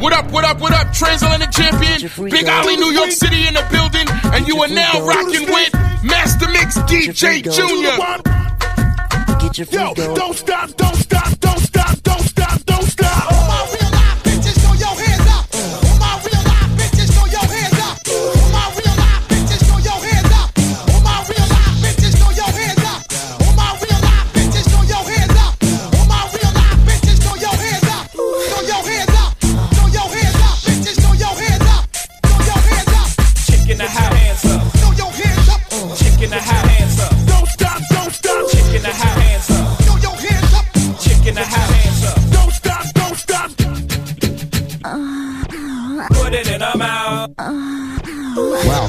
[0.00, 2.30] What up, what up, what up, transatlantic champion?
[2.30, 5.72] Big Ali, New York City in the building, and you are now rocking with
[6.04, 7.96] Master Mix DJ Junior.
[9.72, 11.15] Yo, don't stop, don't stop.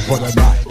[0.07, 0.66] for the night.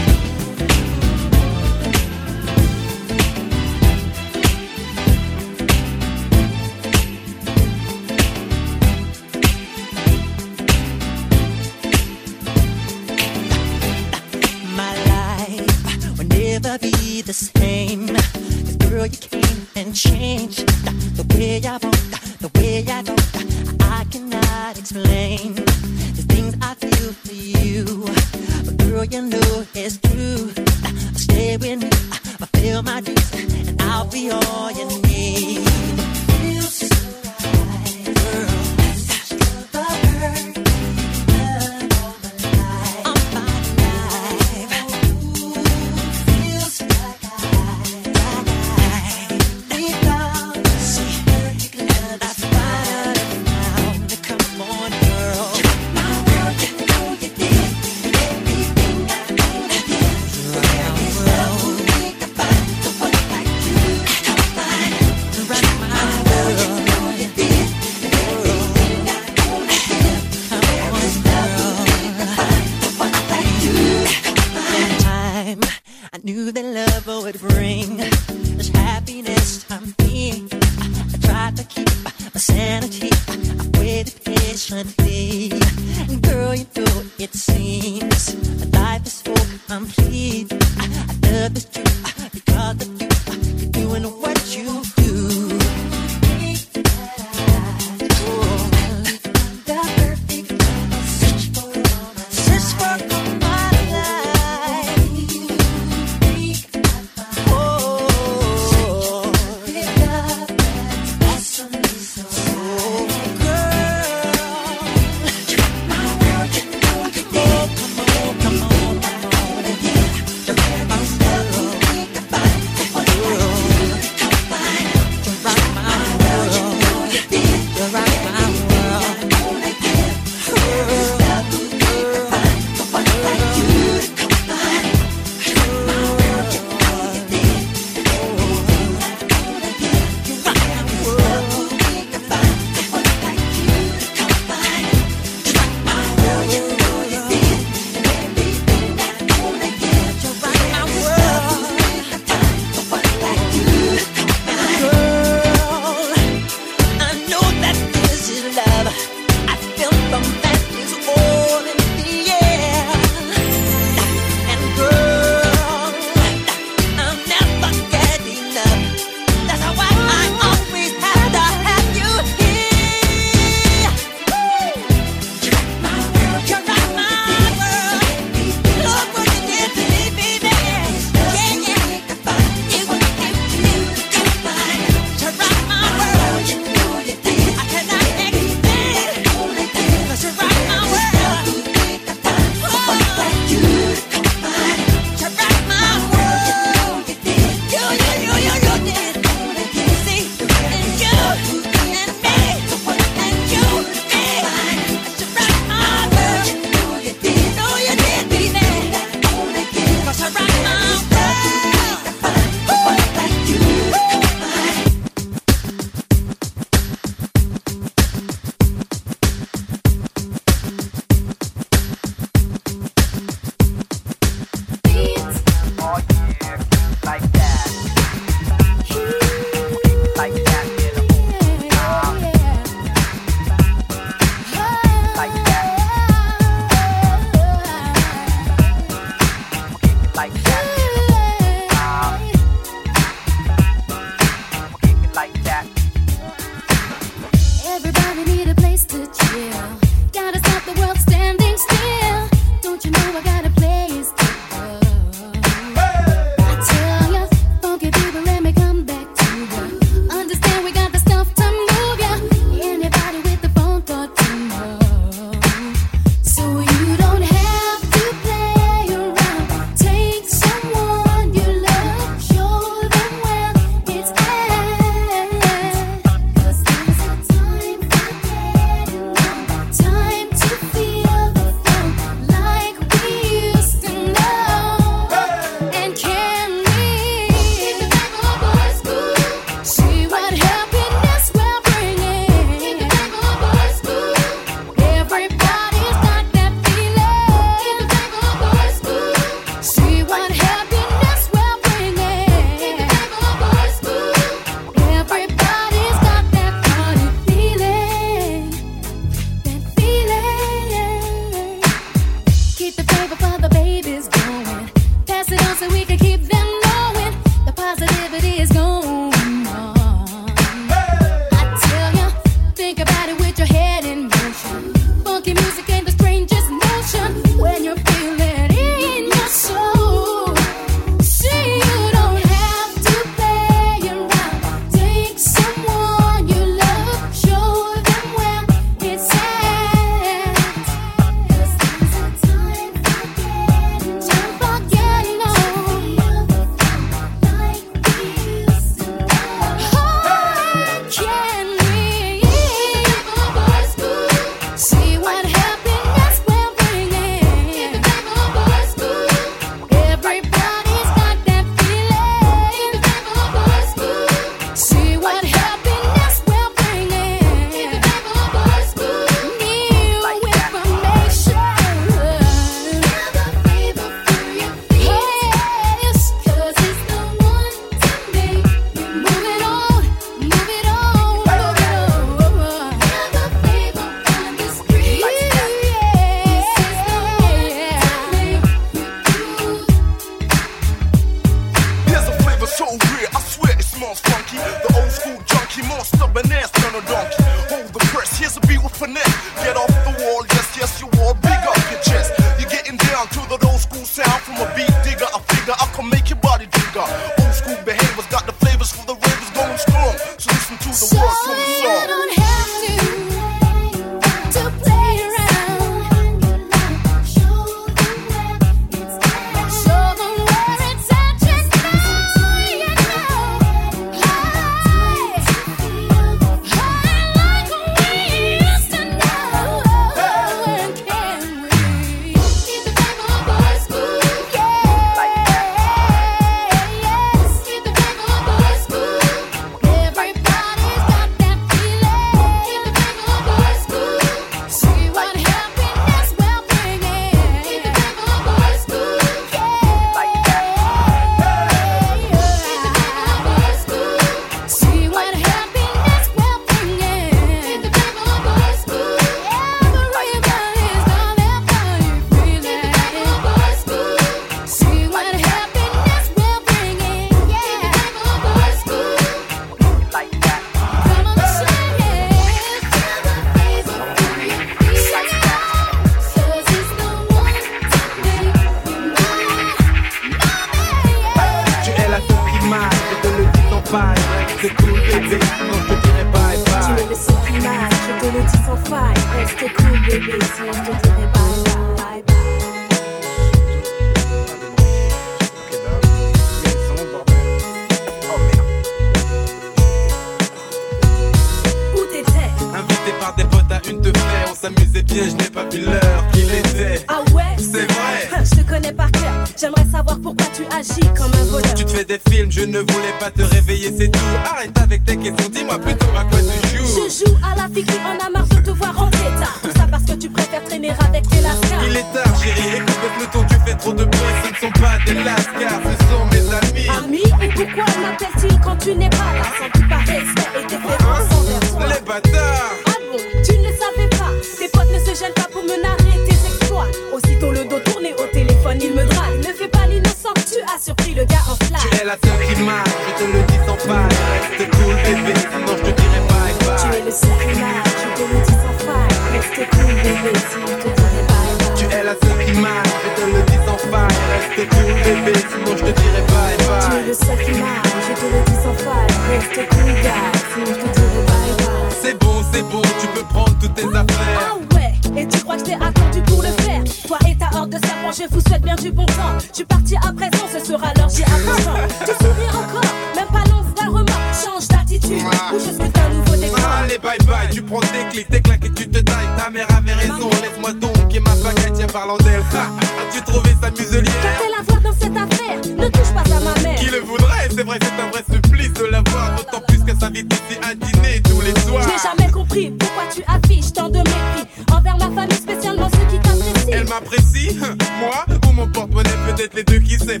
[577.52, 579.08] Prends tes clics, tes claques et tu te tailles.
[579.16, 582.22] Ta mère avait raison, laisse-moi donc et ma baguette, tiens, parlant d'elle.
[582.32, 586.40] As-tu trouvé sa muselière Qu'a-t-elle à voir dans cette affaire Ne touche pas à ma
[586.40, 586.58] mère.
[586.58, 587.28] Qui le voudrait?
[587.34, 589.16] C'est vrai, c'est un vrai supplice de la voir.
[589.16, 591.62] D'autant plus qu'elle s'invite ici à dîner tous les soirs.
[591.62, 595.96] Je n'ai jamais compris pourquoi tu affiches tant de mépris envers ma famille, spécialement ceux
[595.96, 596.52] qui t'apprécient.
[596.52, 597.38] Elle m'apprécie,
[597.80, 600.00] moi ou mon porte-monnaie, peut-être les deux qui sait.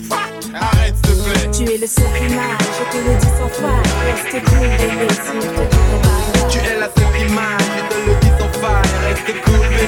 [0.54, 1.50] Arrête, s'il te plaît.
[1.52, 3.82] Tu es le seul marche, je te le dis sans faille.
[4.06, 5.71] Reste cool, bébé, te dirai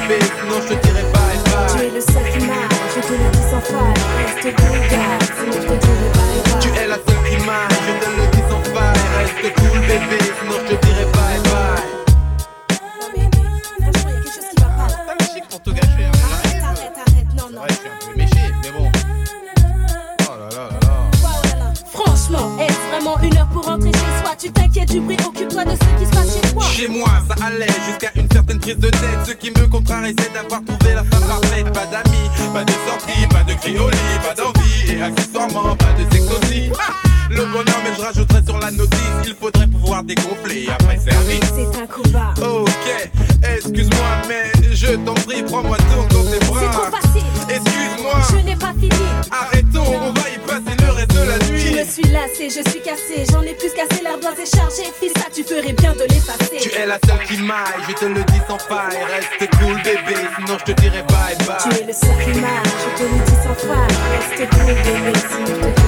[0.09, 1.38] bébé, sinon je te dirai bye
[1.69, 1.87] Tu bye.
[1.87, 2.40] es le seul qui
[2.95, 3.95] je te le dis sans faille.
[4.19, 5.23] Reste
[28.72, 29.18] de tête.
[29.27, 31.70] Ce qui me contrarie, c'est d'avoir trouvé la femme parfaite.
[31.72, 34.92] Pas d'amis, pas de sorties, pas de lit, pas d'envie.
[34.92, 36.70] Et accessoirement, pas de sexe aussi.
[36.79, 36.92] Ah,
[37.31, 38.98] Le bonheur, mais je rajouterai sur la notice.
[39.27, 41.40] Il faudrait pouvoir dégonfler après service.
[41.55, 42.35] C'est un combat.
[42.40, 43.11] Ok,
[43.57, 45.77] excuse-moi, mais je t'en prie, prends-moi
[52.32, 53.24] je suis cassée.
[53.30, 54.90] J'en ai plus cassé, l'ardoise est chargée.
[55.00, 56.56] Fils, ça, tu ferais bien de l'effacer.
[56.60, 58.98] Tu es la seule qui maille, je te le dis sans faille.
[59.04, 61.56] Reste cool, bébé, sinon je te dirai bye bye.
[61.62, 63.96] Tu es le seul qui marche, je te le dis sans faille.
[64.12, 65.84] Reste cool, bébé, sinon je te dirai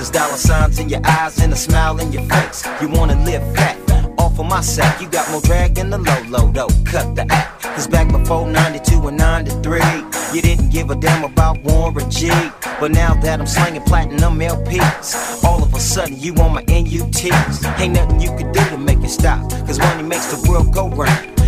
[0.00, 2.66] the places, dollar signs in your eyes and a smile in your face.
[2.80, 3.76] You wanna live fat.
[4.18, 6.68] Off of my sack, you got more drag than the low low though.
[6.84, 7.62] Cut the act.
[7.62, 9.80] Cause back before 92 and 93,
[10.34, 12.30] you didn't give a damn about Warren G.
[12.80, 17.80] But now that I'm slanging platinum LPs, all of a sudden you on my NUTs.
[17.80, 19.50] Ain't nothing you could do to make it stop.
[19.66, 21.39] Cause money makes the world go round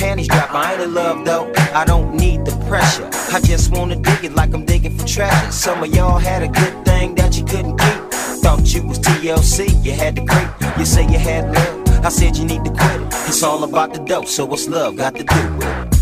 [0.00, 0.52] panties drop.
[0.54, 3.08] I ain't in love though, I don't need the pressure.
[3.36, 5.52] I just wanna dig it like I'm digging for treasure.
[5.52, 8.00] Some of y'all had a good thing that you couldn't keep.
[8.42, 10.50] Thought you was TLC, you had to creep.
[10.78, 13.06] You say you had love, I said you need to quit it.
[13.28, 15.99] It's all about the dope, so what's love got to do with it?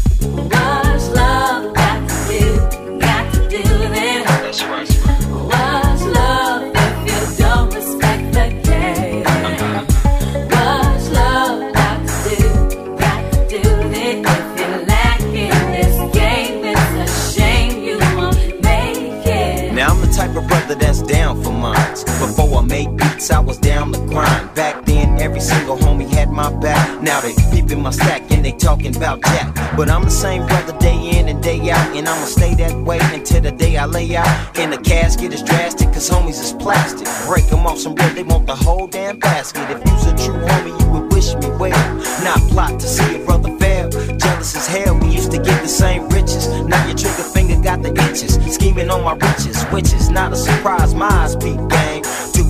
[23.18, 24.54] Beats, I was down the grind.
[24.54, 27.02] Back then, every single homie had my back.
[27.02, 29.54] Now they peeping my stack and they talking about Jack.
[29.76, 31.96] But I'm the same brother day in and day out.
[31.96, 34.58] And I'ma stay that way until the day I lay out.
[34.58, 37.08] And the casket is drastic, cause homies is plastic.
[37.26, 39.70] Break them off some bread, they want the whole damn basket.
[39.70, 41.94] If you's a true homie, you would wish me well.
[42.24, 43.90] Not plot to see a brother fail.
[43.90, 46.46] Jealous as hell, we used to get the same riches.
[46.64, 48.38] Now your trigger finger got the itches.
[48.54, 50.94] Scheming on my riches, which is not a surprise.
[50.94, 52.07] My eyes peep game.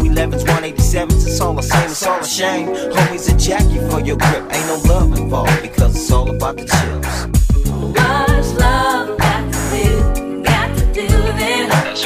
[0.09, 2.69] 211s, 187s, it's all the same, it's all a shame.
[2.69, 6.65] Homies are jacking for your grip, ain't no love involved because it's all about the
[6.65, 7.27] chips.
[7.69, 10.43] What's love got to do?
[10.43, 11.37] Got to do with
[11.69, 12.05] That's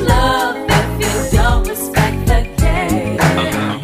[0.00, 3.18] love if you don't respect the game?
[3.20, 3.78] Uh-huh.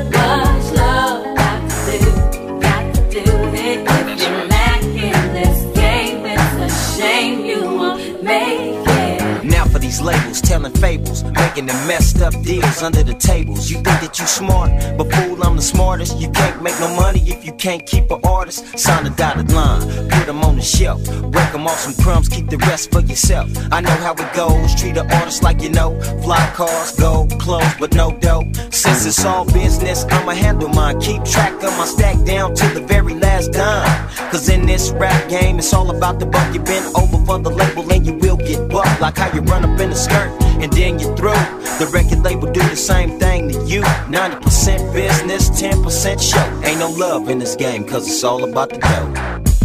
[0.00, 0.76] Okay.
[0.76, 2.60] Love got to do?
[2.60, 4.48] Got to do it if you right.
[4.50, 6.26] lack this game.
[6.26, 9.44] It's a shame you won't make it.
[9.44, 13.70] Now for these labels, telling fables, making a mess up deals under the tables.
[13.70, 16.18] You think that you smart, but fool, I'm the smartest.
[16.18, 18.78] You can't make no money if you can't keep an artist.
[18.78, 21.00] Sign a dotted line, put them on the shelf.
[21.30, 23.48] Break them off some crumbs, keep the rest for yourself.
[23.70, 25.98] I know how it goes, treat an artist like you know.
[26.22, 28.54] Fly cars, gold, clothes, but no dope.
[28.72, 31.00] Since it's all business, I'ma handle mine.
[31.00, 34.08] Keep track of my stack down to the very last dime.
[34.30, 36.52] Cause in this rap game, it's all about the buck.
[36.52, 39.00] you been over for the label and you will get bucked.
[39.00, 41.44] Like how you run up in the skirt and then you through.
[41.78, 43.82] The record record label do the same thing to you.
[43.82, 46.66] 90% business, 10% show.
[46.68, 49.55] Ain't no love in this game, cause it's all about the dough.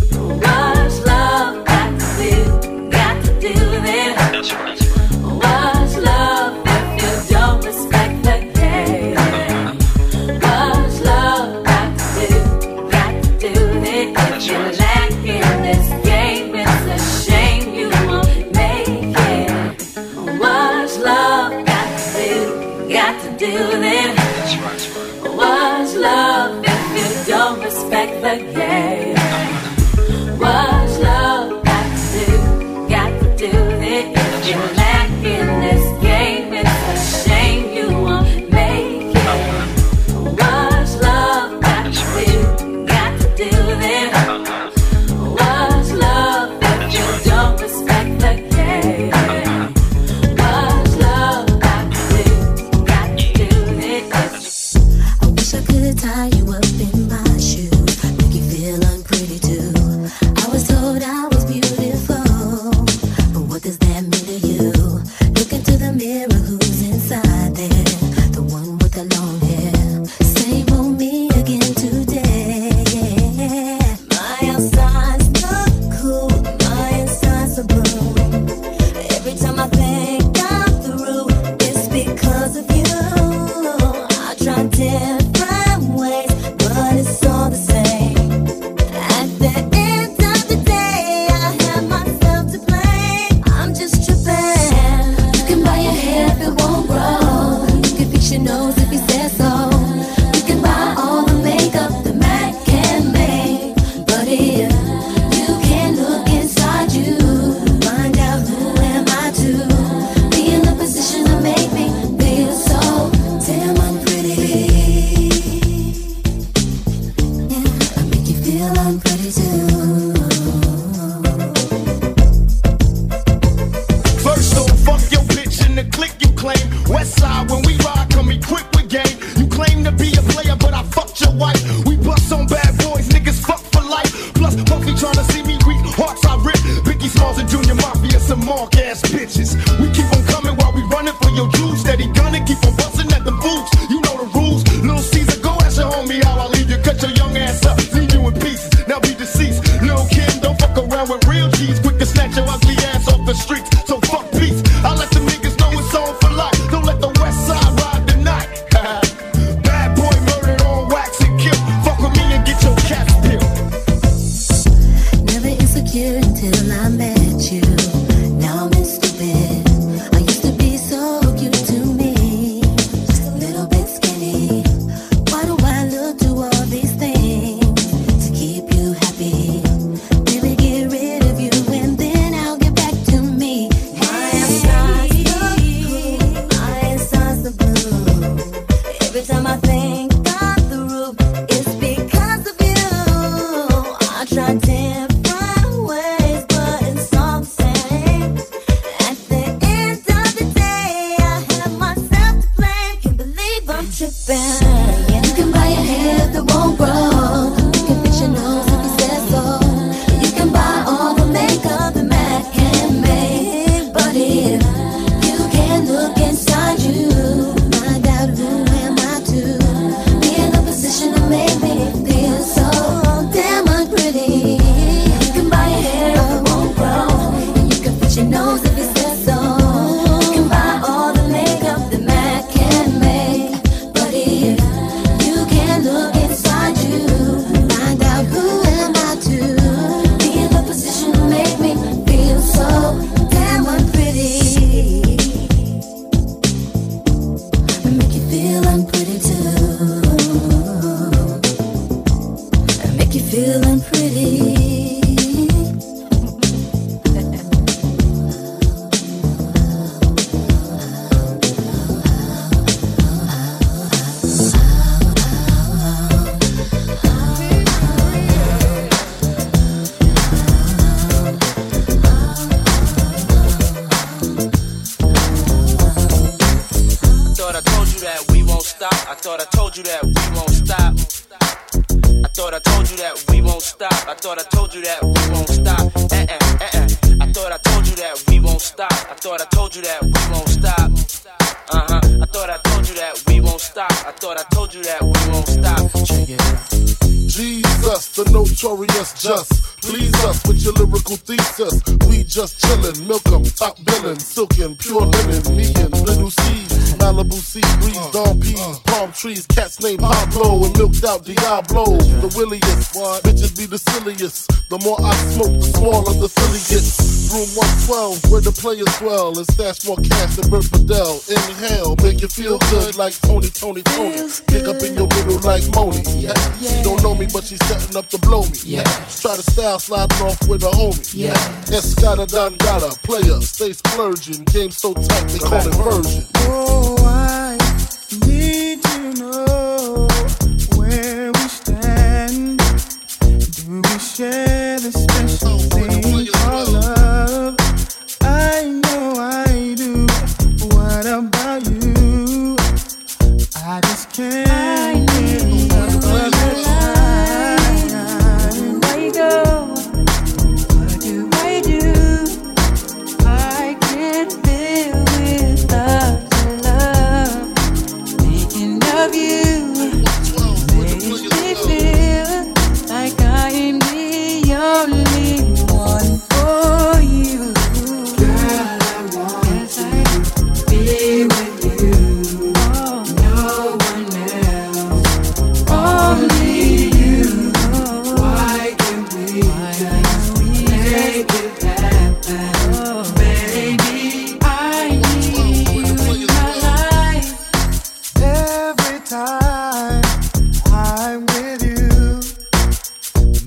[318.63, 321.21] 112, where the players dwell, and stash more cash than Bert Fidel.
[321.30, 324.30] Inhale, make you feel good like Tony, Tony, Tony.
[324.47, 326.02] Pick up in your middle like Moni.
[326.19, 326.34] Yeah.
[326.60, 328.58] She don't know me, but she's setting up to blow me.
[328.63, 328.84] Yeah.
[329.21, 331.13] Try to style sliding off with a homie.
[331.13, 331.34] Yeah.
[331.69, 334.43] Escada Don Gata, player, stay splurging.
[334.45, 336.26] Game so tight, they call it version.
[336.47, 337.61] Oh, I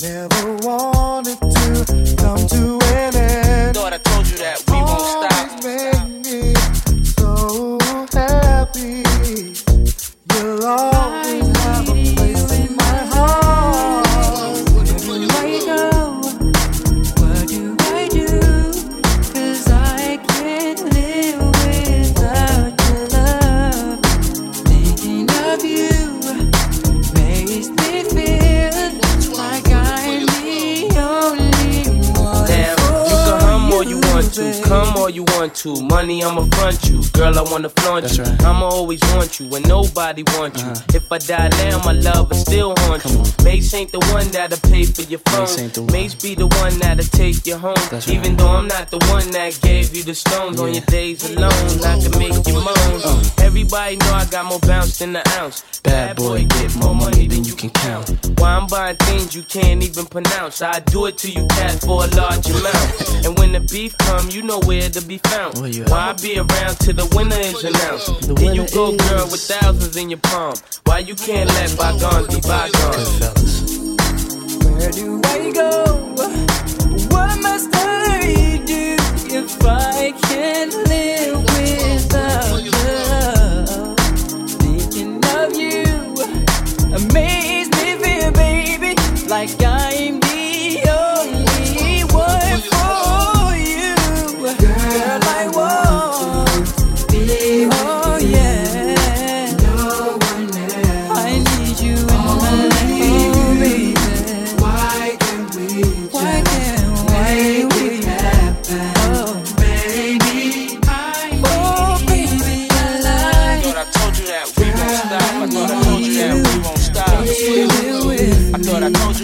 [0.05, 0.44] never
[39.95, 40.65] nobody want you.
[40.65, 40.81] Uh.
[40.95, 43.23] If I die now, my love will still haunt you.
[43.45, 45.87] Mase ain't the one that'll pay for your phone.
[45.93, 47.77] Mase be the one that'll take you home.
[48.09, 51.53] Even though I'm not the one that gave you the stones on your days alone,
[51.85, 53.01] I can make you moan.
[53.05, 53.23] Uh.
[53.43, 55.63] Everybody know I got more bounce than the ounce.
[55.85, 58.11] Bad boy, get more money than you can count.
[58.41, 60.61] Why I'm buying things you can't even pronounce.
[60.61, 63.11] I do it to you, cat, for a large amount.
[63.25, 65.57] And when the beef come, you know where to be found.
[65.57, 68.37] Why I be around till the winner is announced?
[68.37, 70.55] Then you go, girl, with thousands in your palm.
[70.85, 73.21] Why you can't let bygones be bygones?
[74.65, 75.85] Where do I go?
[77.11, 78.97] What must I do
[79.29, 83.97] if I can't live without love?
[84.63, 85.85] Thinking of you
[86.95, 88.95] amazes me, baby,
[89.29, 89.74] like I'm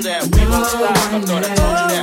[0.02, 0.90] that we won't stop.
[0.90, 1.99] I thought I told you that.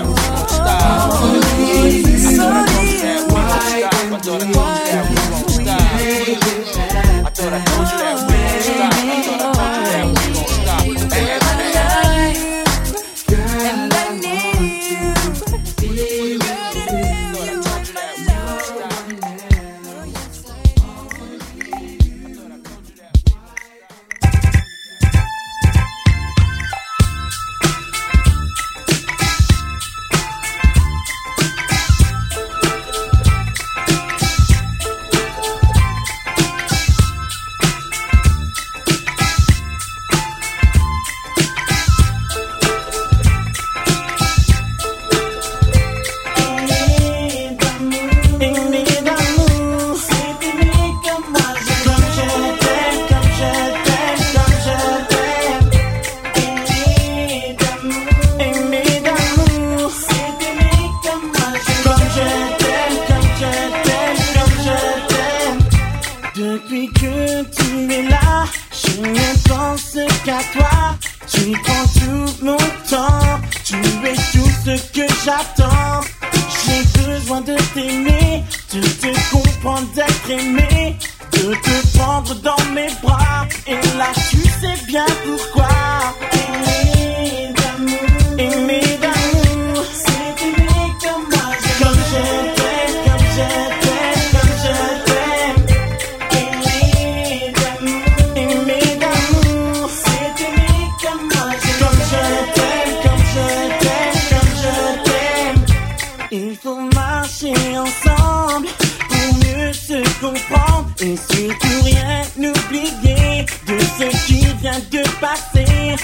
[106.40, 108.68] Il faut marcher ensemble
[109.10, 115.96] pour mieux se comprendre et surtout rien n'oublier de ce qui vient de passer.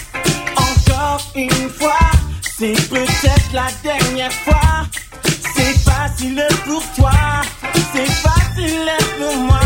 [0.55, 2.09] Encore une fois,
[2.57, 4.87] c'est peut-être la dernière fois.
[5.55, 7.11] C'est facile pour toi,
[7.93, 9.59] c'est facile pour moi.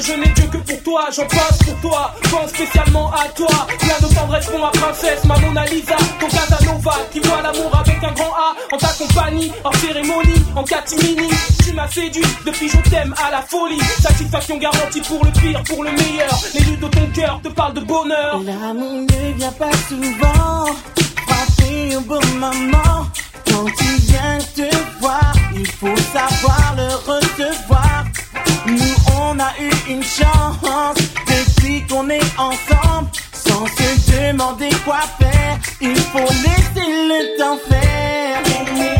[0.00, 3.66] Je n'ai Dieu que pour toi, j'en passe pour toi, pense spécialement à toi.
[3.78, 8.02] Plein de tendresse pour ma princesse, ma Mona Lisa, ton Casanova qui voit l'amour avec
[8.02, 11.28] un grand A en ta compagnie, en cérémonie, en catimini.
[11.64, 13.80] Tu m'as séduit, depuis je t'aime à la folie.
[14.00, 16.40] Satisfaction garantie pour le pire, pour le meilleur.
[16.54, 18.40] L'élu de ton cœur te parle de bonheur.
[18.44, 20.66] L'amour ne vient pas souvent
[21.26, 23.06] frapper au bon moment.
[23.46, 28.04] Quand tu viens te voir, il faut savoir le recevoir.
[28.66, 33.08] Nous, on a eu une chance depuis qu'on est ensemble.
[33.32, 38.99] Sans se demander quoi faire, il faut laisser le temps faire.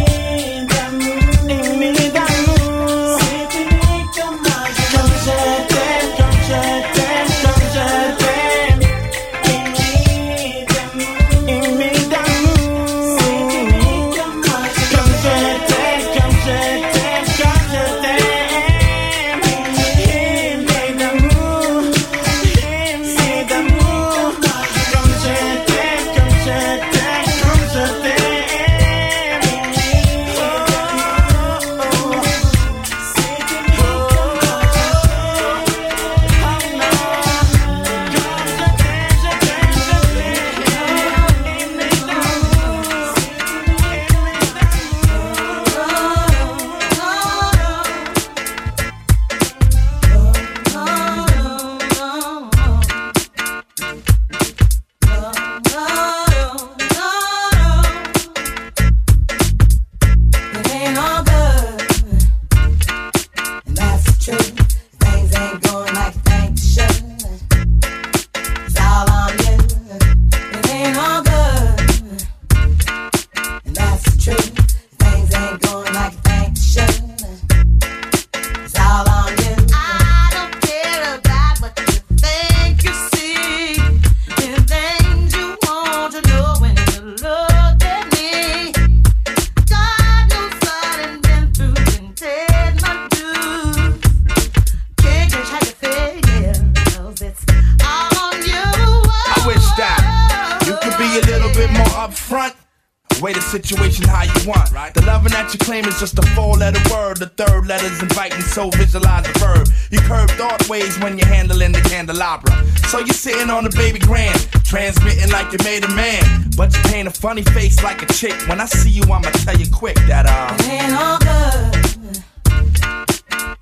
[113.50, 116.50] On the baby grand, transmitting like you made a man.
[116.56, 118.34] But you paint a funny face like a chick.
[118.48, 120.54] When I see you, I'ma tell you quick that, uh.
[120.60, 122.22] It ain't all good.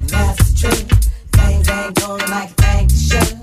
[0.00, 0.88] That's the truth.
[1.32, 3.34] Things ain't going like you think should.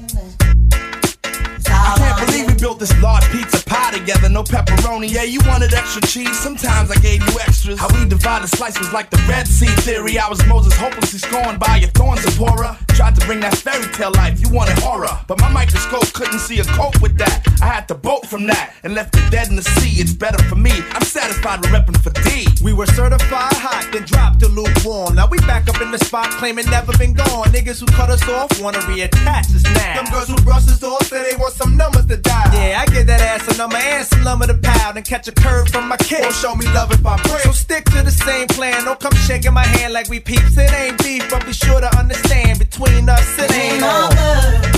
[1.68, 5.12] I can't believe we built this large pizza pie together, no pepperoni.
[5.12, 6.38] Yeah, you wanted extra cheese.
[6.39, 7.80] Sometimes I gave you extras.
[7.80, 10.18] How we divided slice was like the Red Sea theory.
[10.20, 12.78] I was Moses hopelessly scorned by your thorns, Zipporah.
[13.26, 15.09] Bring that fairy tale life, you wanted horror.
[15.28, 17.41] But my microscope couldn't see a cope with that.
[17.76, 19.99] Had to bolt from that and left it dead in the sea.
[19.99, 20.71] It's better for me.
[20.95, 22.47] I'm satisfied with repping for D.
[22.63, 25.15] We were certified hot, then dropped to lukewarm.
[25.15, 27.51] Now we back up in the spot, claiming never been gone.
[27.51, 29.95] Niggas who cut us off wanna reattach us now.
[29.99, 32.47] Them girls who brush us off say they want some numbers to dial.
[32.53, 35.34] Yeah, I give that ass a number and some lumber to pound and catch a
[35.34, 36.23] curve from my kid.
[36.23, 37.41] Or show me love if I break.
[37.41, 38.86] So stick to the same plan.
[38.86, 40.57] Don't come shaking my hand like we peeps.
[40.57, 44.76] It ain't beef, but be sure to understand between us it ain't on.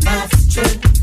[0.00, 0.95] That's the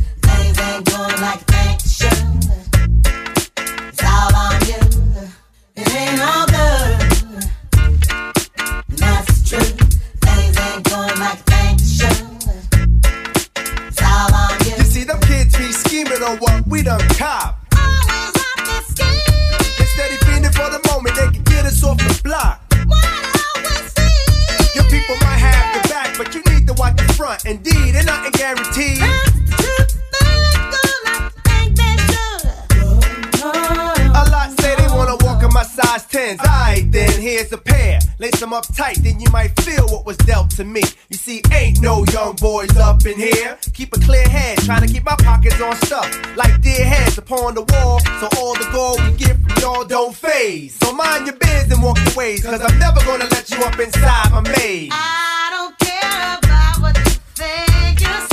[27.45, 28.62] Indeed, and nothing guaranteed.
[38.19, 40.81] Lace them up tight, then you might feel what was dealt to me.
[41.09, 43.57] You see, ain't no young boys up in here.
[43.73, 46.07] Keep a clear head, trying to keep my pockets on stuff.
[46.37, 50.15] Like dear heads upon the wall, so all the gold we get from y'all don't
[50.15, 50.75] phase.
[50.75, 53.79] So mind your biz and walk your ways, cause I'm never gonna let you up
[53.79, 54.89] inside my maze.
[54.91, 58.32] I don't care about what you think you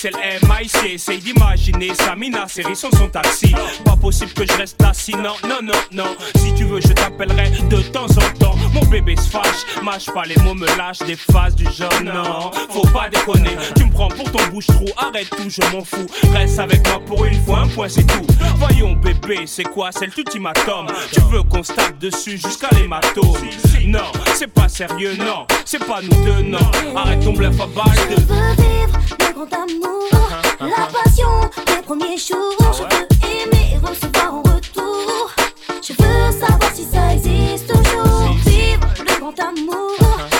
[0.00, 4.82] c'est le MIC Essaye d'imaginer Samina, série sans son taxi Pas possible que je reste
[4.82, 6.16] assis, non, non, non, non.
[6.36, 8.54] Si tu veux je t'appellerai de temps en temps.
[8.72, 12.50] Mon bébé se fâche, mâche pas les mots, me lâche des phases du genre Non,
[12.70, 14.86] faut pas déconner, tu me prends pour ton bouche-trou.
[14.96, 18.26] Arrête tout, je m'en fous, reste avec moi pour une fois, un point c'est tout.
[18.56, 23.36] Voyons bébé, c'est quoi, c'est l'ultimatum Tu veux qu'on se tape dessus jusqu'à l'hématome.
[23.84, 26.58] Non, c'est pas sérieux, non, c'est pas nous deux, non.
[26.96, 30.10] Arrête ton bluff à balle de Grand amour,
[30.60, 32.58] la passion des premiers jours.
[32.74, 35.30] Je veux aimer et recevoir en retour.
[35.82, 38.34] Je veux savoir si ça existe toujours.
[38.44, 39.96] Vivre le grand amour,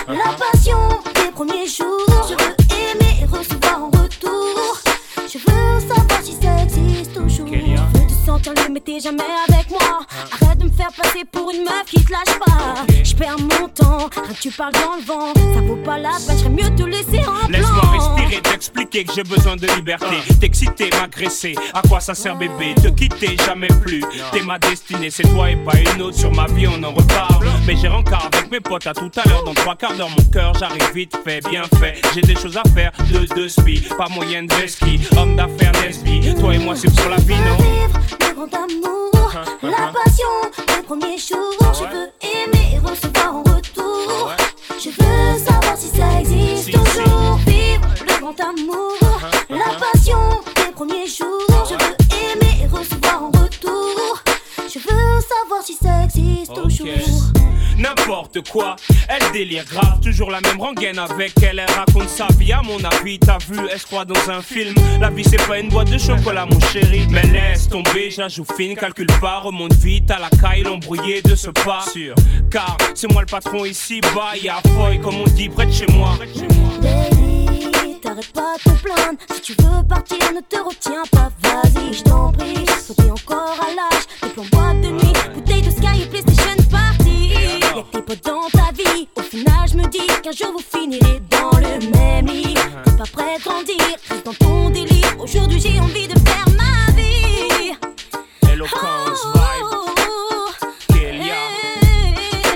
[0.06, 0.76] la passion
[1.14, 2.26] des premiers jours.
[2.28, 4.78] Je veux aimer et recevoir en retour.
[5.16, 7.46] Je veux savoir si ça existe toujours.
[7.48, 10.00] Je veux te sentir libre, mais t'es jamais avec moi.
[10.42, 12.89] Arrête de me faire passer pour une meuf qui te lâche pas.
[13.20, 14.08] Perds mon temps,
[14.40, 15.34] tu parles dans le vent.
[15.54, 19.24] Ça vaut pas la peine, j'aimerais mieux te laisser en Laisse-moi respirer, t'expliquer que j'ai
[19.24, 20.16] besoin de liberté.
[20.40, 24.02] T'exciter, m'agresser, à quoi ça sert bébé Te quitter, jamais plus?
[24.32, 26.16] T'es ma destinée, c'est toi et pas une autre.
[26.16, 27.46] Sur ma vie, on en reparle.
[27.66, 29.44] Mais j'ai rencard avec mes potes à tout à l'heure.
[29.44, 32.00] Dans trois quarts d'heure, mon cœur, j'arrive vite fait, bien fait.
[32.14, 33.82] J'ai des choses à faire, de deux spi.
[33.98, 36.34] Pas moyen de ski, homme d'affaires Nesby.
[36.40, 37.58] Toi et moi, c'est sur la vie, non?
[38.18, 39.19] Le grand amour,
[39.62, 40.26] la passion
[40.66, 41.72] des premiers jours.
[41.74, 44.32] Je veux aimer et recevoir en retour.
[44.78, 47.36] Je veux savoir si ça existe toujours.
[47.46, 48.96] Vivre le grand amour,
[49.48, 50.18] la passion
[50.56, 51.66] des premiers jours.
[51.68, 51.96] Je veux
[52.32, 54.22] aimer et recevoir en retour.
[54.68, 57.29] Je veux savoir si ça existe toujours.
[58.10, 58.74] N'importe quoi,
[59.08, 62.82] elle délire grave, toujours la même rengaine avec elle, elle raconte sa vie à mon
[62.82, 65.92] avis, t'as vu, elle se croit dans un film, la vie c'est pas une boîte
[65.92, 70.28] de chocolat mon chéri, mais laisse tomber, j'ajoute fine, calcule pas, remonte vite à la
[70.28, 72.16] caille, l'embrouillé de ce pas, sûr,
[72.50, 75.86] car c'est moi le patron ici, bas, y'a foy comme on dit près de chez
[75.92, 76.18] moi.
[76.82, 79.18] Baby, t'arrêtes pas de te plaindre.
[79.36, 81.30] Si tu veux partir, ne te retiens pas.
[81.42, 82.64] Vas-y, je t'en prie.
[82.64, 84.02] Toi, t'es encore à l'âge.
[84.22, 86.59] Des plans boîte de nuit, bouteille de Sky et PlayStation.
[87.80, 89.08] Y'a que tes potes dans ta vie.
[89.16, 92.54] Au final, je me dis qu'un jour vous finirez dans le même lit.
[92.84, 93.76] T'es pas prêt de grandir,
[94.10, 95.16] reste dans ton délire.
[95.18, 97.72] Aujourd'hui, j'ai envie de faire ma vie.
[98.52, 101.34] Eloquence, vibe, Kélia,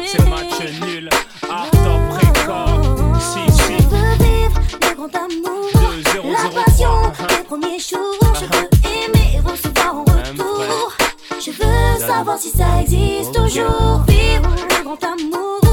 [0.05, 1.09] c'est match nul,
[1.49, 3.79] art top record, si si.
[3.79, 5.71] Je veux vivre le grand amour,
[6.23, 8.35] la passion des premiers jours.
[8.35, 10.93] Je veux aimer et recevoir en retour.
[11.41, 14.03] Je veux savoir si ça existe toujours.
[14.07, 14.51] Vivre
[15.03, 15.64] amour,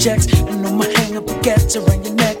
[0.00, 0.26] checks.
[0.32, 2.39] And on my hang up, gets around your neck.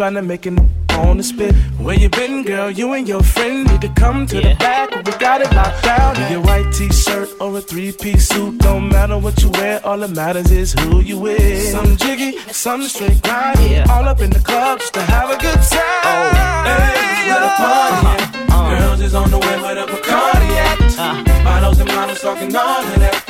[0.00, 0.58] trying to make it
[0.92, 1.54] on the spit.
[1.78, 2.70] Where you been, girl?
[2.70, 4.54] You and your friend need to come to yeah.
[4.54, 4.88] the back.
[5.04, 6.14] We got it locked down.
[6.16, 8.56] Be your white t-shirt or a three-piece suit.
[8.60, 11.68] Don't matter what you wear, all that matters is who you with.
[11.70, 13.72] Some jiggy, some straight grinding.
[13.72, 13.92] Yeah.
[13.92, 16.06] All up in the club just to have a good time.
[16.08, 16.30] Oh,
[16.64, 17.56] hey, yeah.
[17.60, 18.06] party!
[18.06, 18.56] Uh-huh.
[18.56, 18.78] Uh-huh.
[18.78, 20.48] Girls is on the way with a Bacardi.
[20.98, 21.44] Uh-huh.
[21.44, 23.29] Bottles and models talking all of that.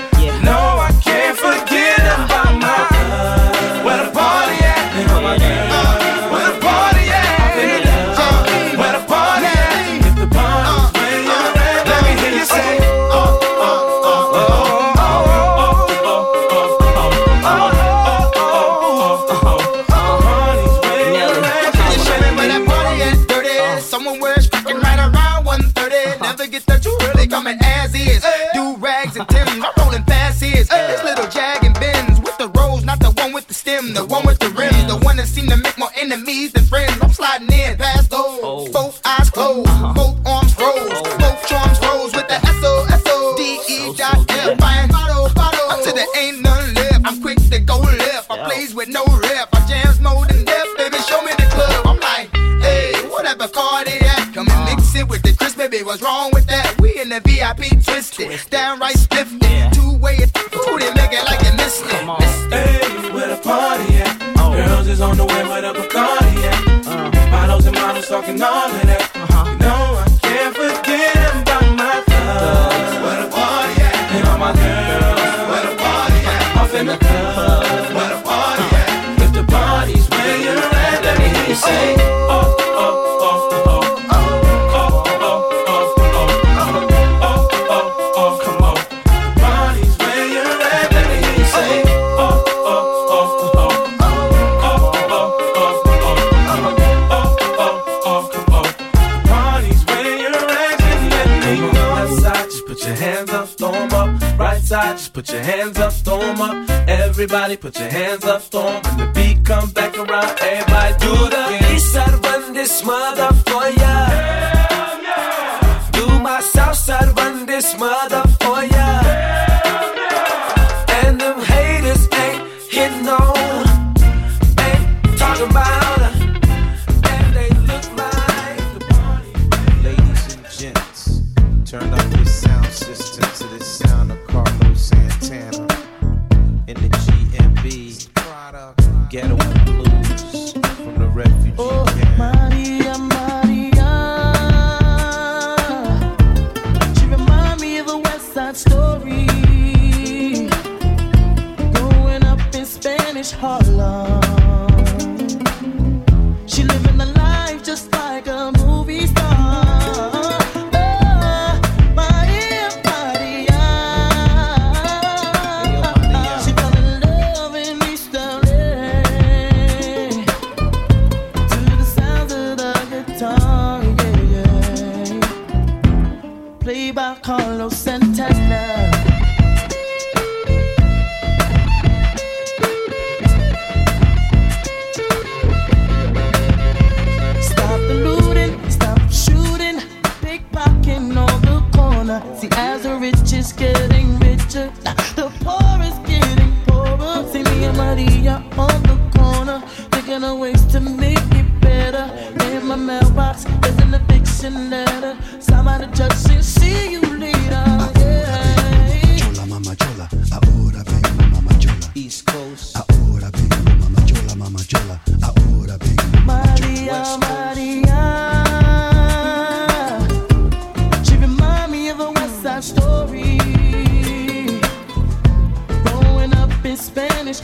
[107.33, 108.10] Everybody put your hands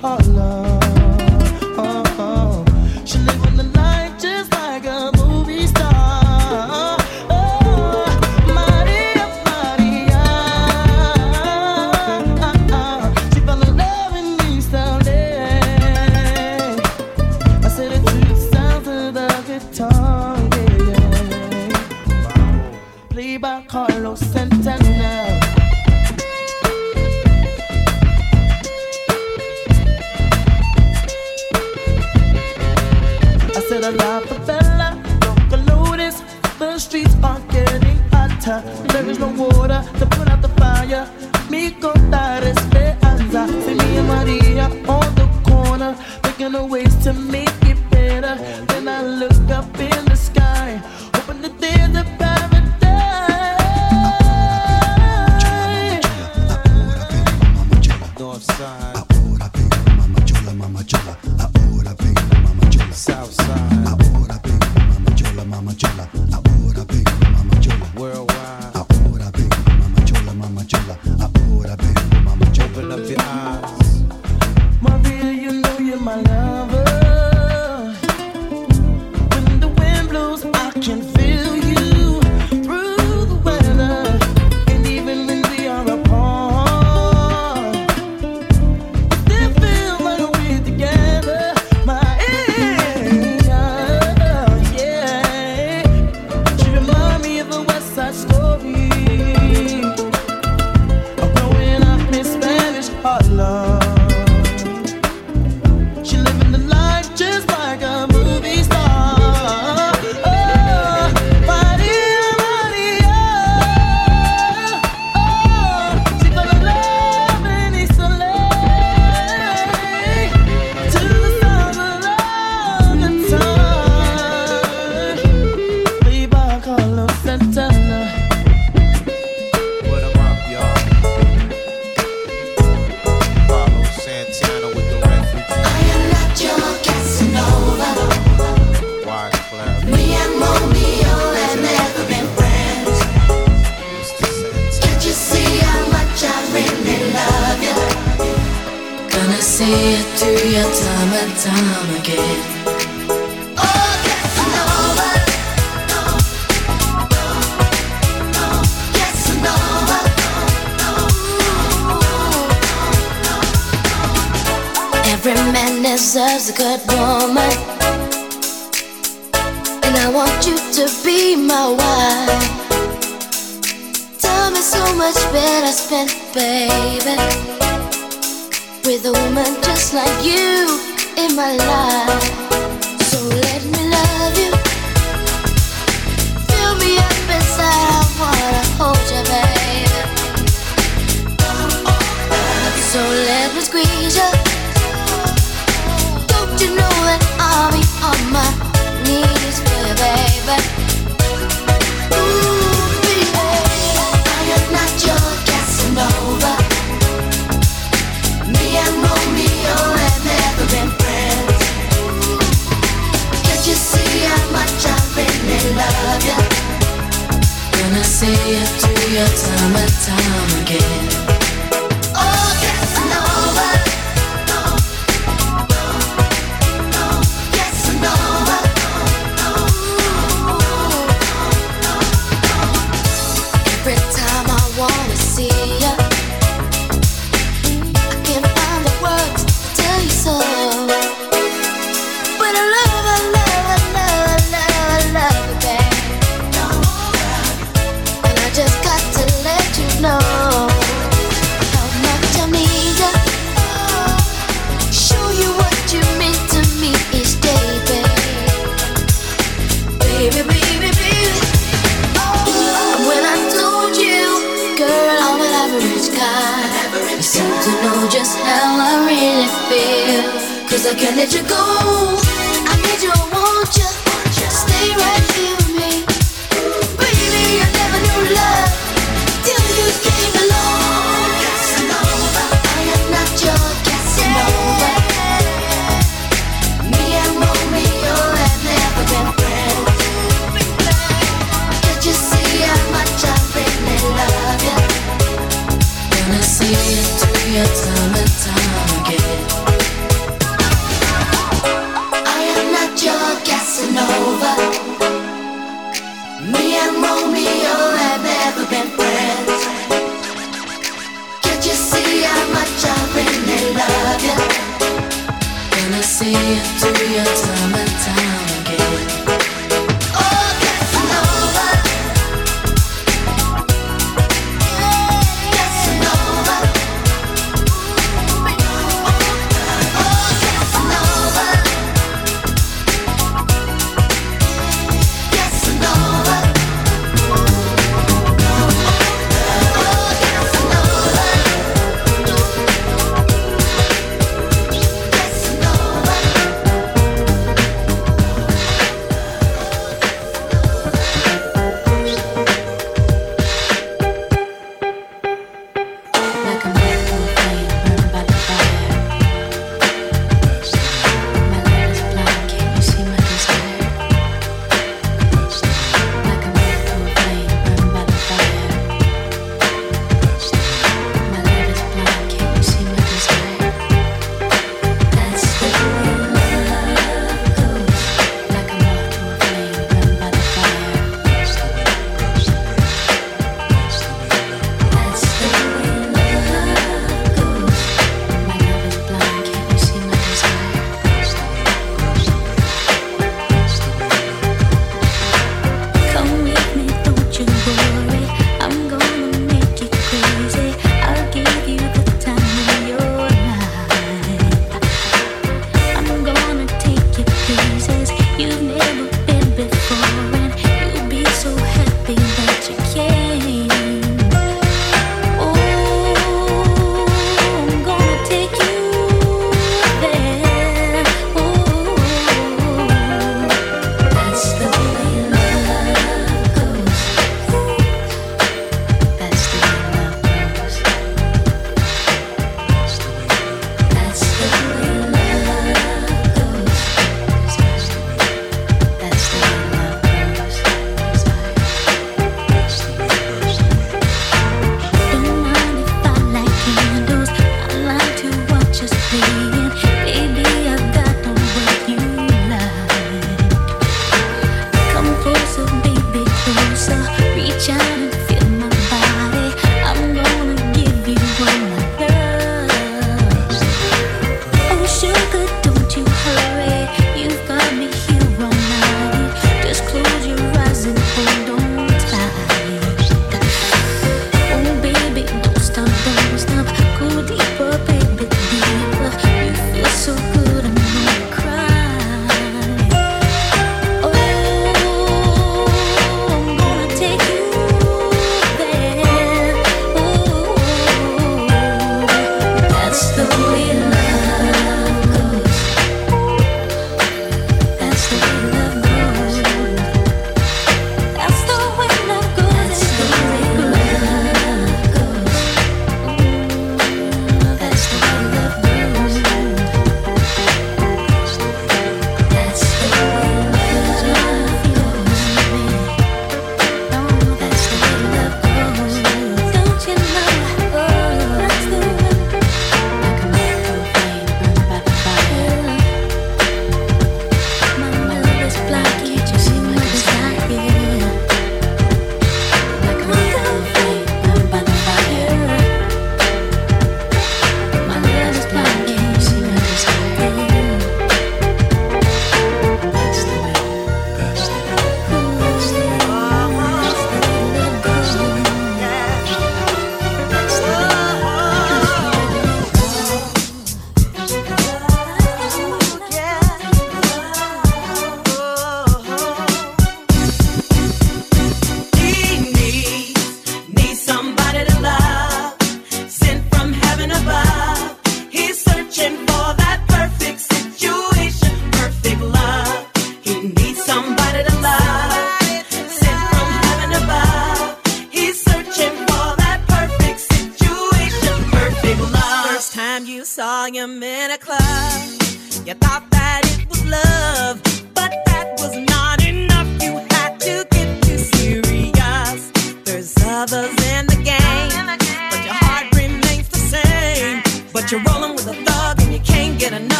[0.00, 0.27] heart.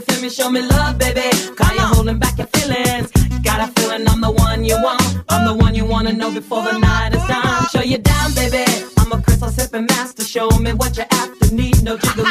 [0.00, 1.28] you feel me, show me love, baby.
[1.56, 3.10] Call you holding back your feelings.
[3.42, 5.02] Got a feeling I'm the one you want.
[5.28, 7.68] I'm the one you wanna know before the night is done.
[7.68, 8.64] Show you down, baby.
[8.98, 10.24] I'm a crystal sipping master.
[10.24, 11.82] Show me what you after need.
[11.82, 12.24] No jiggle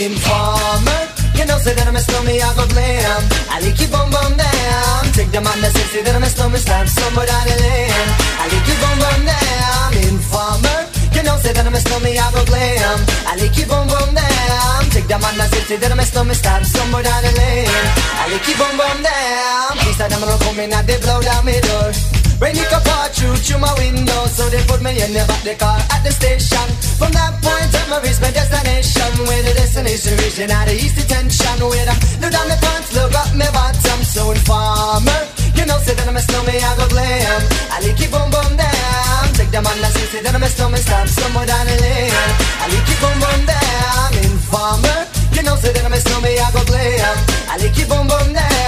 [0.00, 3.20] Informer, you know, say that I'm a snowman, I go blam.
[3.52, 5.04] I like you boom boom down.
[5.12, 8.08] Take the man that says say that I'm a snowman, stab somewhere down the lane.
[8.40, 9.92] I like you boom boom down.
[10.08, 12.98] Informer, you know, say that I'm a snowman, I go glam.
[13.28, 14.88] I like you boom boom down.
[14.88, 17.68] Take the man that says say that I'm a snowman, stab somewhere down the lane.
[17.68, 19.76] I like you boom boom down.
[19.84, 22.19] Please, I'm gonna come in and they blow down my door.
[22.40, 25.54] It can pour through through my window So they put me in the back the
[25.60, 26.64] car at the station.
[26.96, 31.60] From that point on I my destination Where the destination region at the east detention
[31.60, 35.20] Where I look down my pants, look up my bottom So informer,
[35.52, 37.40] you know say that I'm a snowman, I go glam.
[37.70, 39.24] I like it boom boom down.
[39.36, 42.08] Take the man that say, say that I'm a snowman, stop somewhere down the lane.
[42.56, 45.00] I like it boom boom down Informer,
[45.36, 47.16] you know say that I'm a snowman, I go glam.
[47.52, 48.59] I like it boom boom down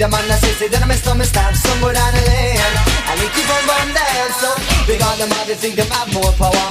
[0.00, 2.56] The man that say, say that I'm a snowman, stop somewhere down the lane.
[3.04, 4.48] I like it boom boom down So
[4.88, 6.68] big on them, they think them have more power.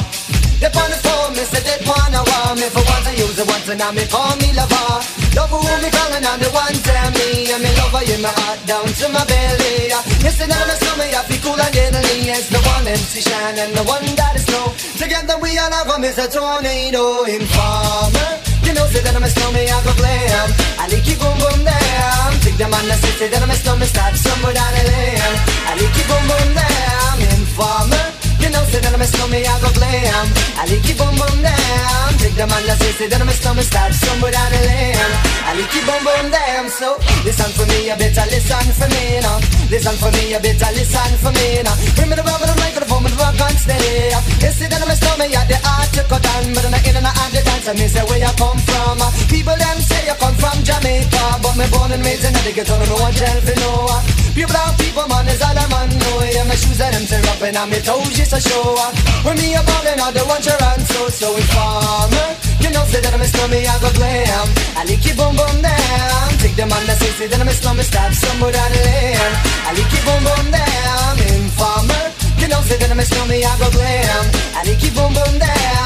[0.57, 3.45] They on the phone, me say they wanna want me For once I use it
[3.45, 5.05] once and now me call me lover.
[5.37, 7.53] Love who me calling on the one tell me.
[7.53, 9.93] And me lover in my heart down to my belly.
[10.25, 12.33] Yes, and I'm a summer, I feel cool and deadly.
[12.33, 15.85] It's the one MC Shan and the one that is snow Together we all have
[15.85, 16.25] a Mr.
[16.33, 20.47] Tornado Informer you know, say that I'm a snowman, I go glam
[20.77, 23.57] I like you boom boom down Take the man that say, say that I'm a
[23.57, 25.17] snowman, start somewhere down the lane
[25.65, 29.55] I like you boom boom down Informer you know, say that I'm a snowman, I
[29.61, 30.49] go glam.
[30.59, 33.63] I like you boom boom down Take the man that say, that I'm a snowman,
[33.63, 35.11] start somewhere down the lane
[35.47, 39.23] I like you boom boom down So, listen for me, you better listen for me
[39.23, 39.39] now
[39.71, 43.07] Listen for me, you better listen for me now Bring me the rubber, the microphone,
[43.07, 44.11] the rock on steady
[44.43, 46.99] You see that I'm a snowman, yeah, the art to cut down But I'm in
[46.99, 48.99] and out the dance, and me say where you come from.
[49.31, 52.75] People them say you come from Jamaica But me born and raised in the ghetto,
[52.83, 53.95] no one tell for no
[54.35, 55.87] People and people, man, is all I'm on
[56.35, 58.77] Yeah, my shoes and them tear up and I'm toes a show
[59.25, 62.29] When me a ballin', all the ones you run so, so informer
[62.61, 64.47] You know, say that I'm a snowman, I go glam.
[64.77, 67.85] I you boom boom down Take the man that say, say that I'm a snowman,
[67.85, 69.33] stop somewhere down the lane
[69.65, 72.05] I like you boom boom down Informer.
[72.37, 74.25] You know, say that I'm a snowman, I go glam.
[74.53, 75.78] I you boom boom down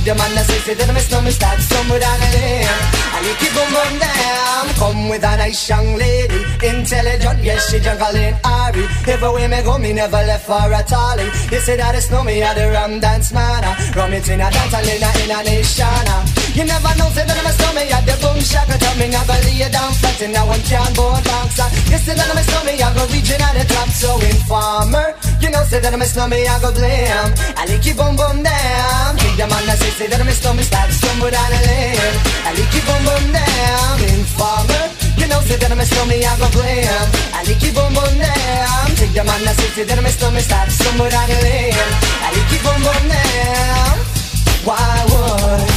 [0.00, 2.64] Take the man that say, say that I'm a snowman, start somewhere down the lane
[2.64, 7.80] I like you boom boom down Come with a nice young lady Intelligent, yes, she
[7.80, 12.06] juggling Ari Everywhere me go, me never left for a tally You say that it's
[12.08, 13.60] snowman, I the rum dance man
[13.92, 17.22] Rum it in a dance, and in a, in a nation You never know, say
[17.22, 20.18] that I'm a snowman, I the boom shaka Tell me, I lay you down flat
[20.18, 23.38] in a one can board box You say that I'm a snowman, I go reaching
[23.38, 27.30] at the top So informer, you know, say that I'm a snowman, I go blam.
[27.54, 30.34] I like you boom boom down Take the man that say, say that I'm a
[30.34, 32.14] snowman, start stumble down the lane.
[32.42, 34.84] I like you boom boom down Informer,
[35.22, 37.06] you know, say that I'm a snowman, I go blam.
[37.30, 40.10] I like you boom boom down Take the man that say, say that I'm a
[40.10, 41.78] snowman, start stumble down the lane.
[42.26, 43.94] I like you boom boom down
[44.66, 45.69] Why would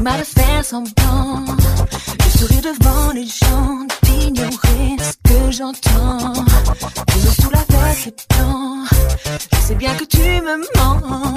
[0.00, 1.44] De faire semblant.
[1.44, 6.42] De sourire devant les gens D'ignorer ce que j'entends.
[6.42, 8.84] Me saoules avec le temps
[9.52, 11.34] Je sais bien que tu me mens.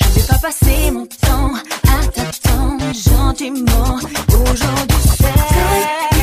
[0.00, 1.54] Je vais pas passer mon temps
[1.88, 3.98] À t'attendre gentiment.
[4.28, 6.13] Aujourd'hui c'est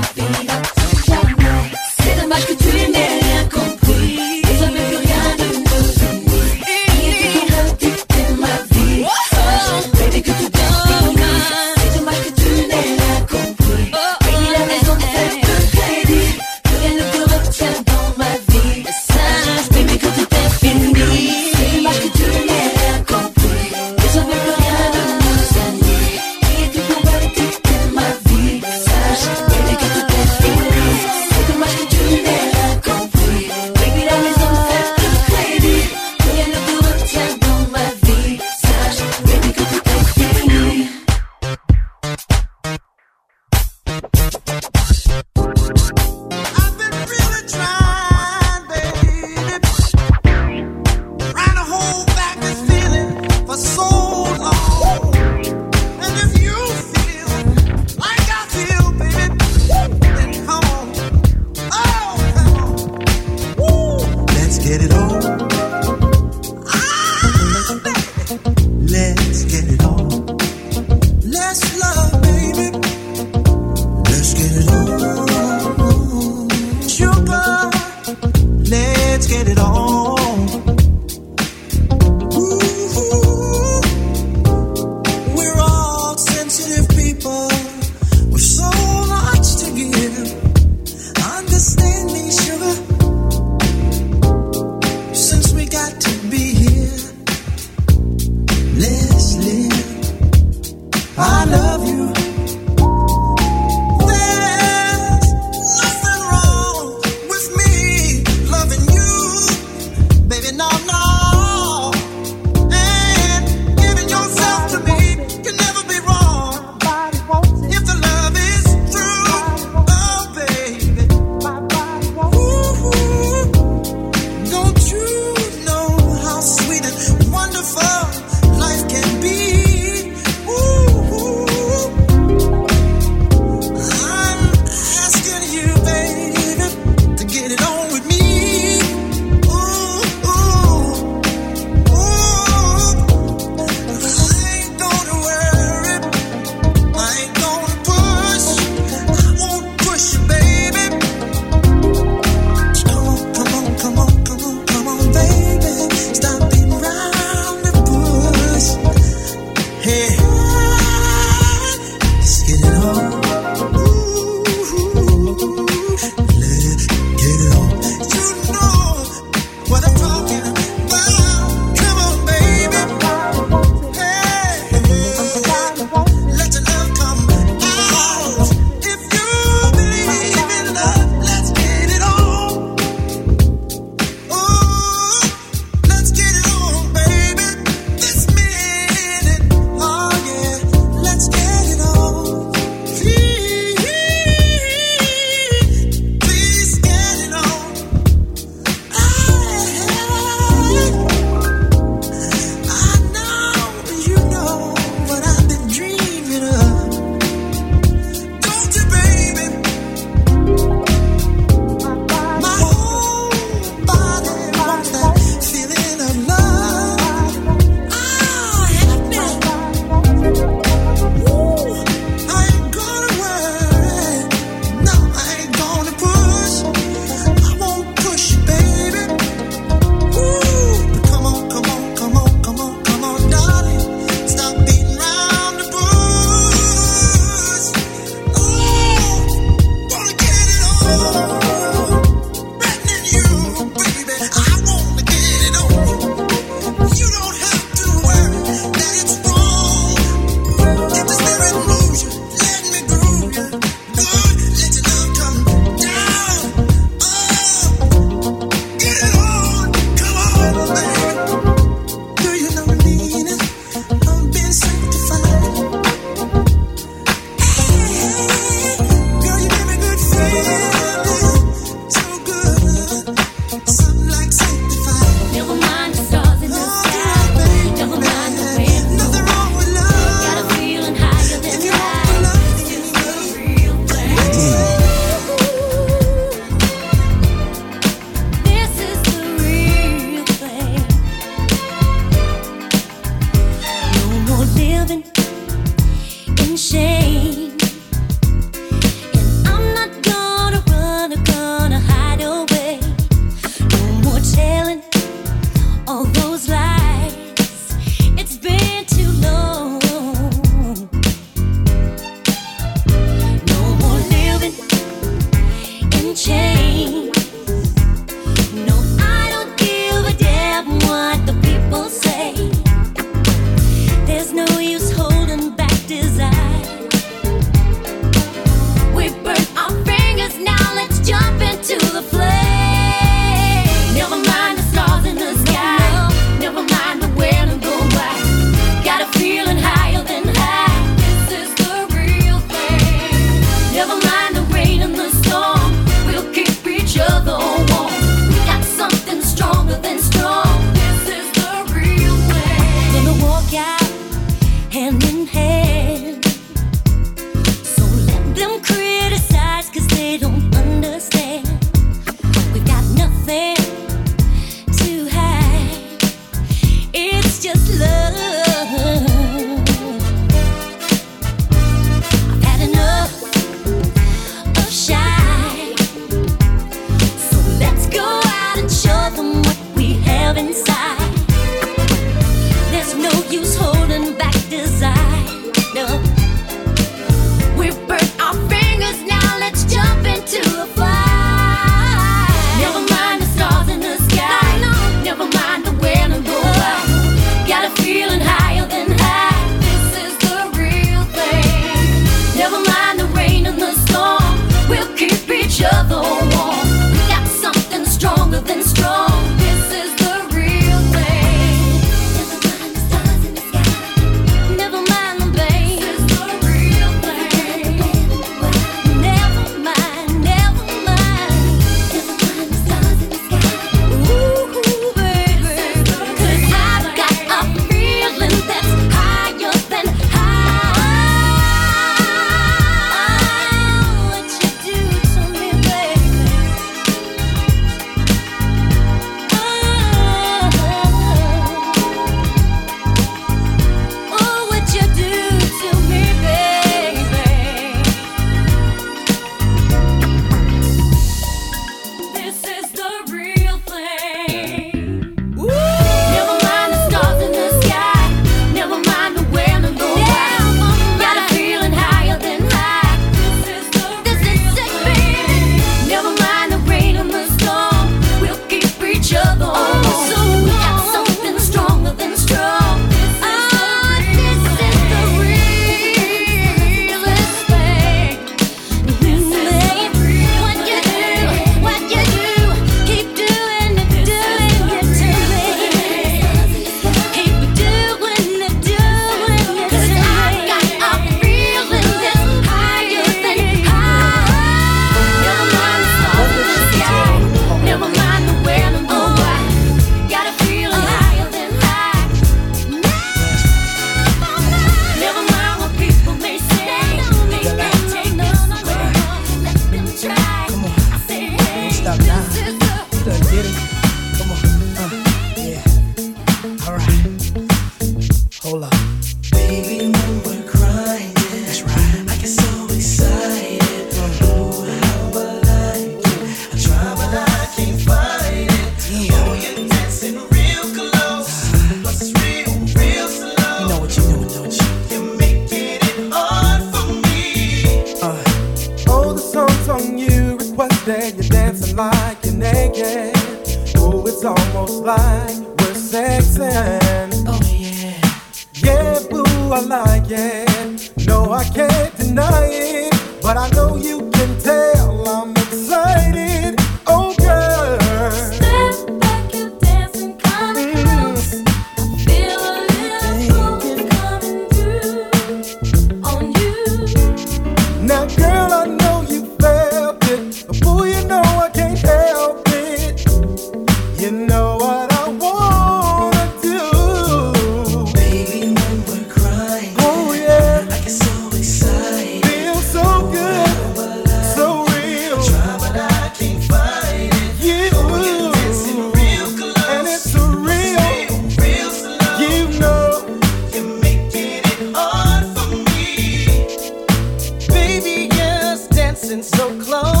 [599.19, 600.00] so close.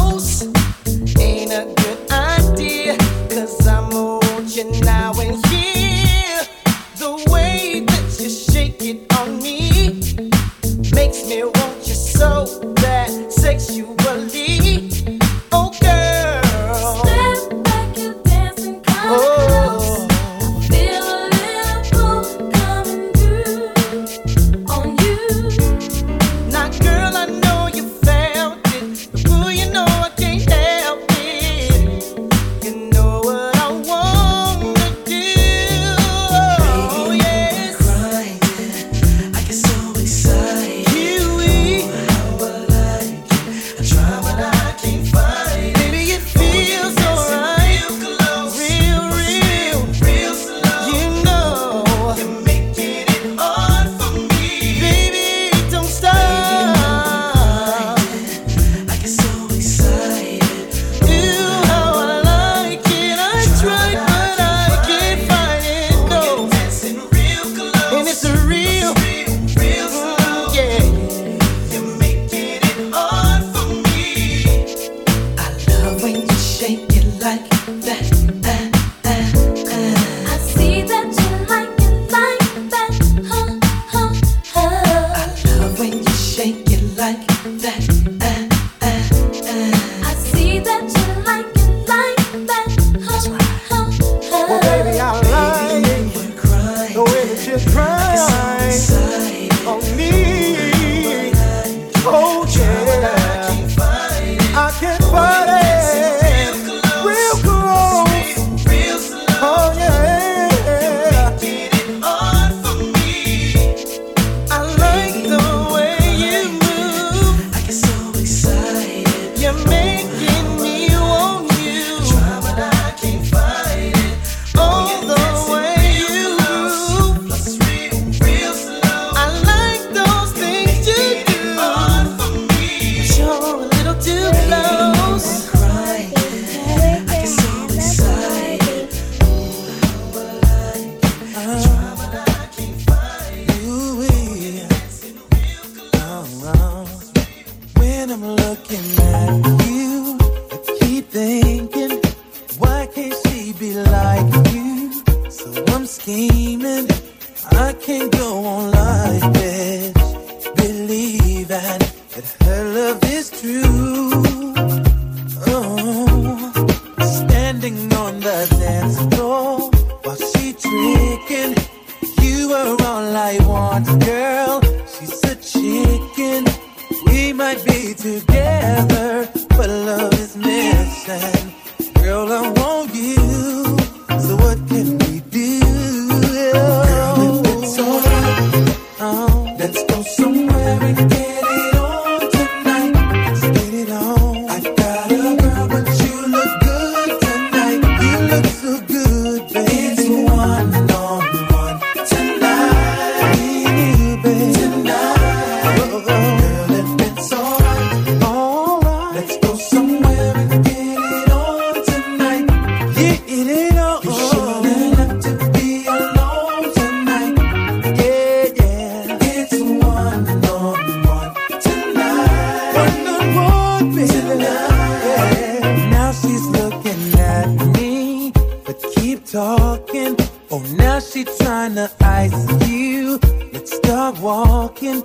[229.31, 230.17] talking.
[230.49, 233.17] Oh, now she trying to ice you.
[233.53, 235.01] Let's start walking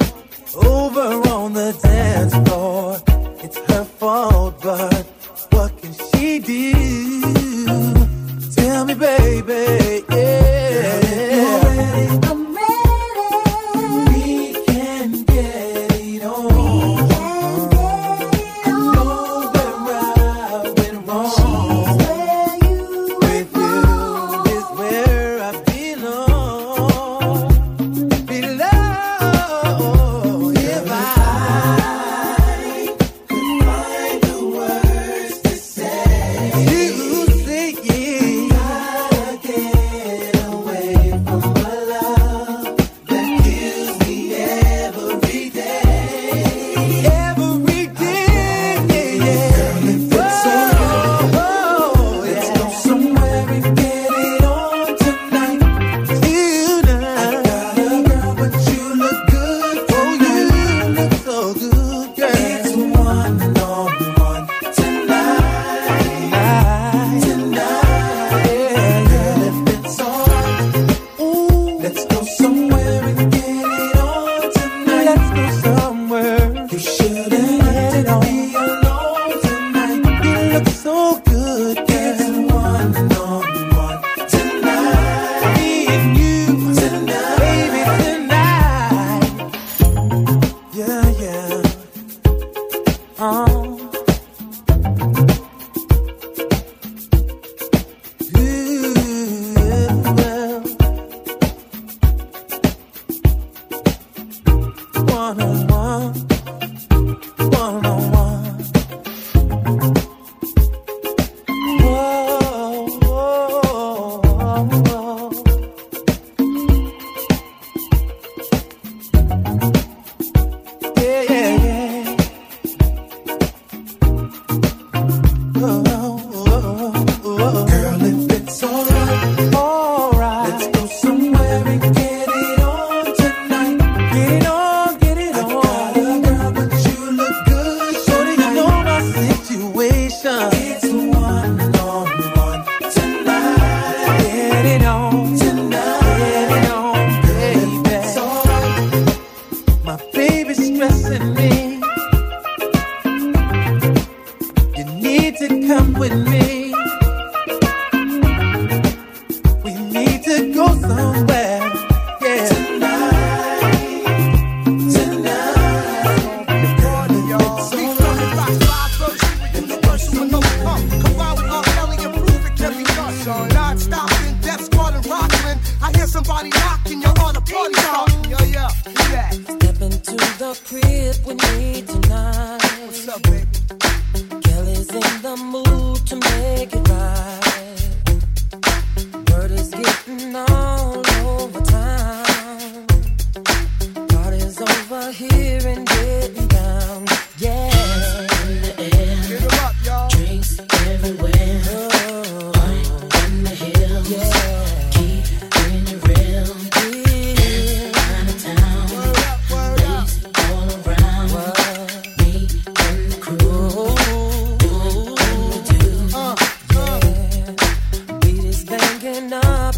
[0.56, 1.45] over on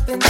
[0.09, 0.23] and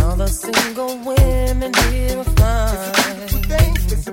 [0.00, 2.22] all the single women here
[4.06, 4.12] a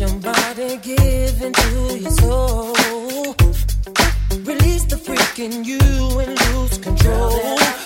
[0.00, 0.78] your body
[1.42, 2.72] into your soul.
[4.44, 5.78] Release the freak in you
[6.18, 7.85] and lose control.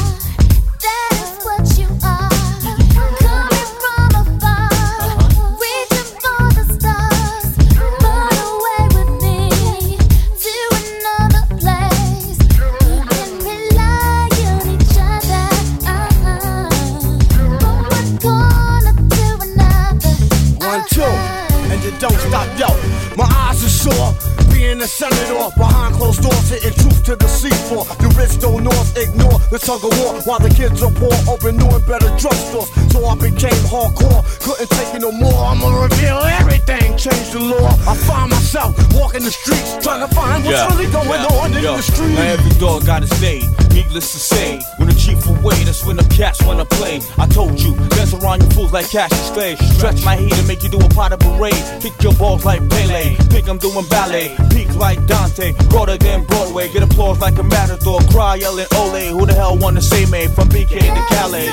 [24.71, 27.83] Being a senator behind closed doors, hitting truth to the seafloor.
[27.99, 31.57] The rich don't north ignore the tug of war while the kids are poor, open
[31.57, 32.71] new and better drugstores.
[32.91, 35.45] So I became hardcore, couldn't take it no more.
[35.45, 37.67] I'ma reveal everything, change the law.
[37.83, 41.63] I find myself walking the streets, trying to find what's really going yeah, on in
[41.63, 41.75] yo.
[41.75, 42.15] the street.
[42.15, 43.41] Now every dog got its day.
[43.73, 47.01] Needless to say, when the chief away, that's when the cats wanna play.
[47.17, 49.55] I told you, dance around you fools like Cassius Clay.
[49.79, 51.63] Stretch my heat and make you do a pot of parade.
[51.81, 53.15] Kick your balls like Pele.
[53.31, 54.35] Think I'm doing ballet.
[54.61, 55.53] Peak like Dante.
[55.69, 56.71] Broader than Broadway.
[56.71, 57.99] Get applause like a matador.
[58.11, 59.07] Cry yelling Ole.
[59.17, 61.47] Who the hell wanna say me from BK to Calais?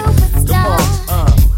[0.47, 1.58] Come on, uh.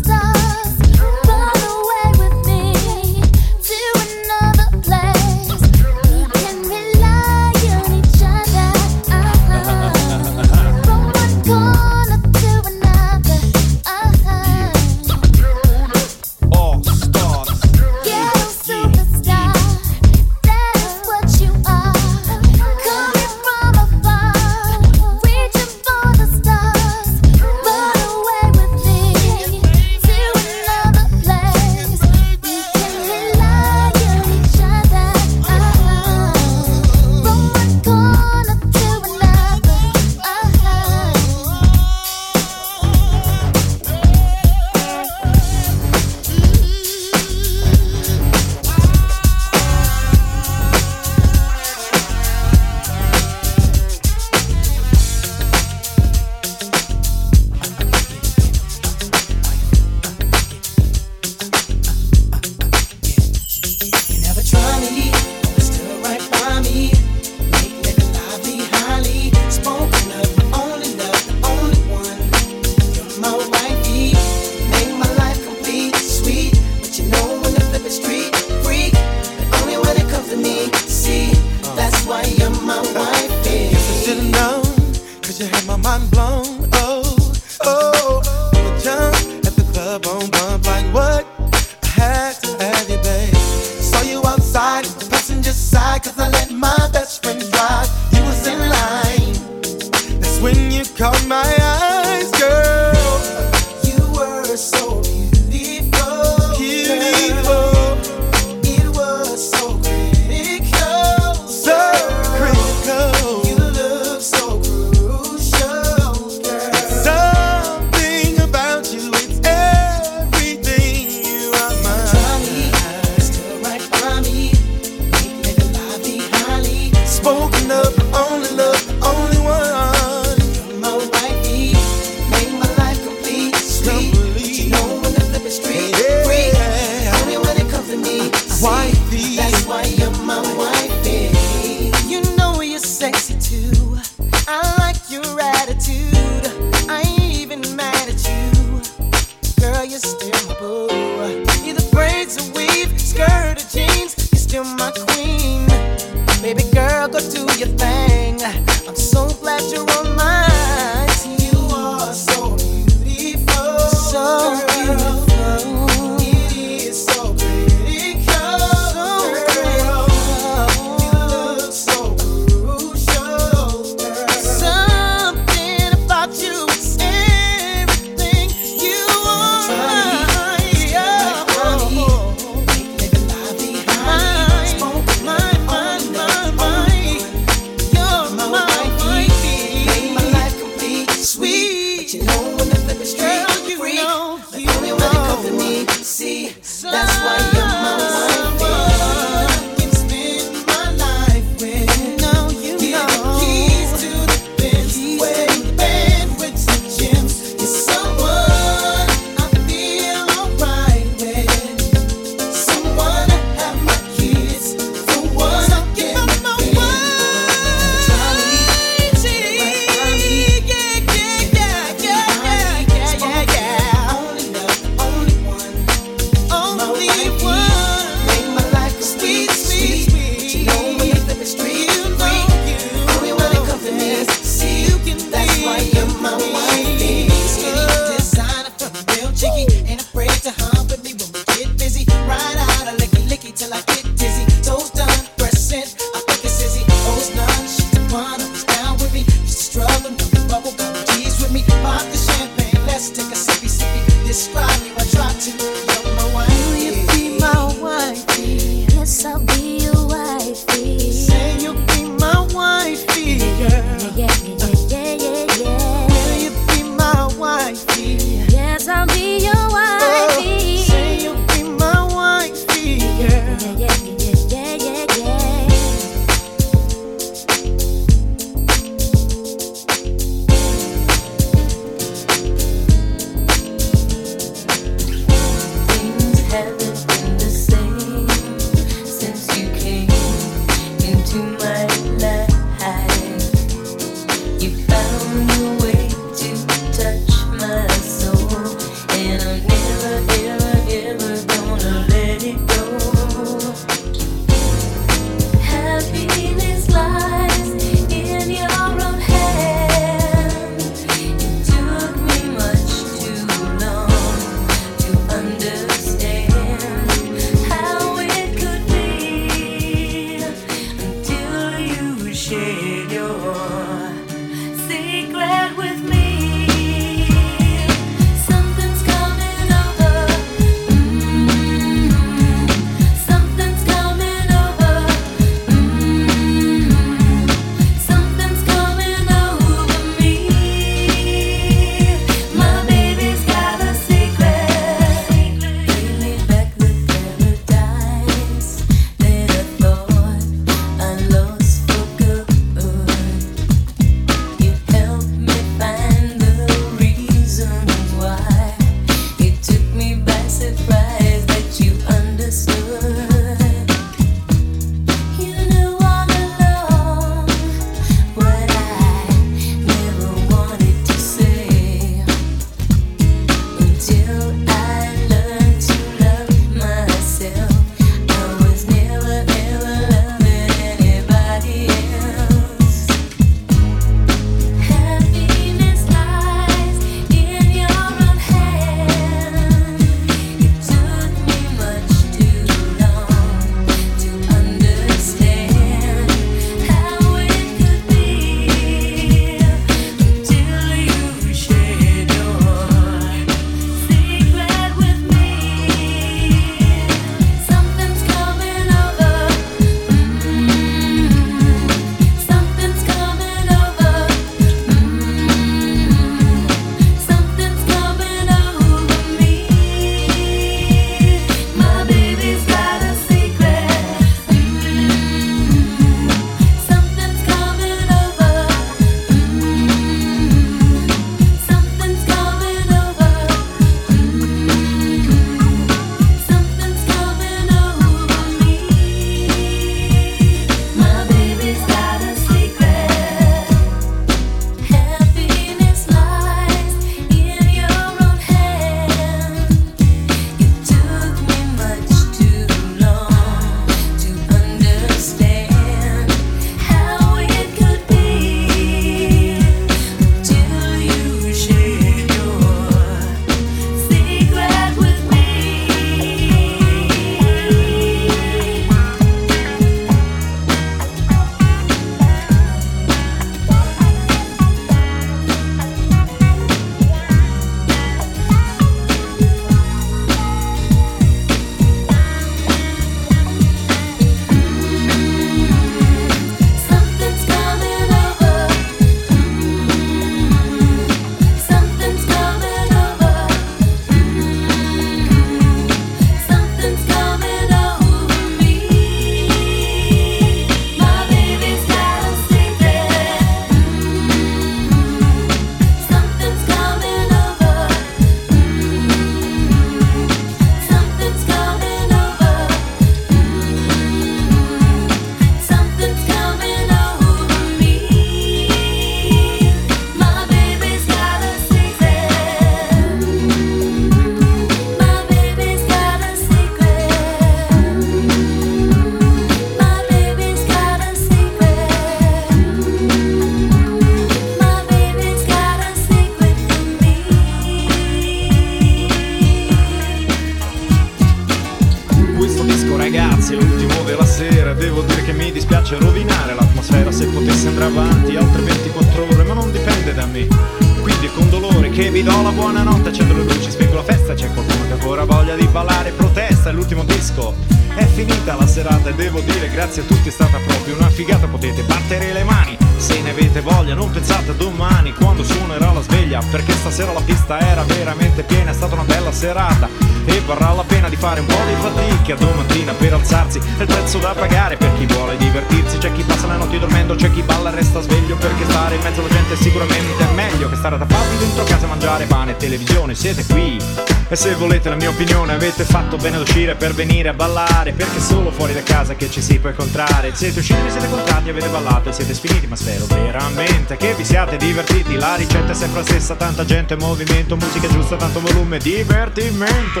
[584.34, 587.92] E se volete la mia opinione avete fatto bene ad uscire per venire a ballare
[587.92, 590.34] perché solo fuori da casa che ci si può incontrare.
[590.34, 594.24] Siete usciti vi siete incontrati avete ballato e siete sfiniti ma spero veramente che vi
[594.24, 595.14] siate divertiti.
[595.14, 600.00] La ricetta è sempre la stessa tanta gente movimento musica giusta tanto volume divertimento.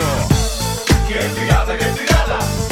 [1.06, 2.63] Che figata Che figata,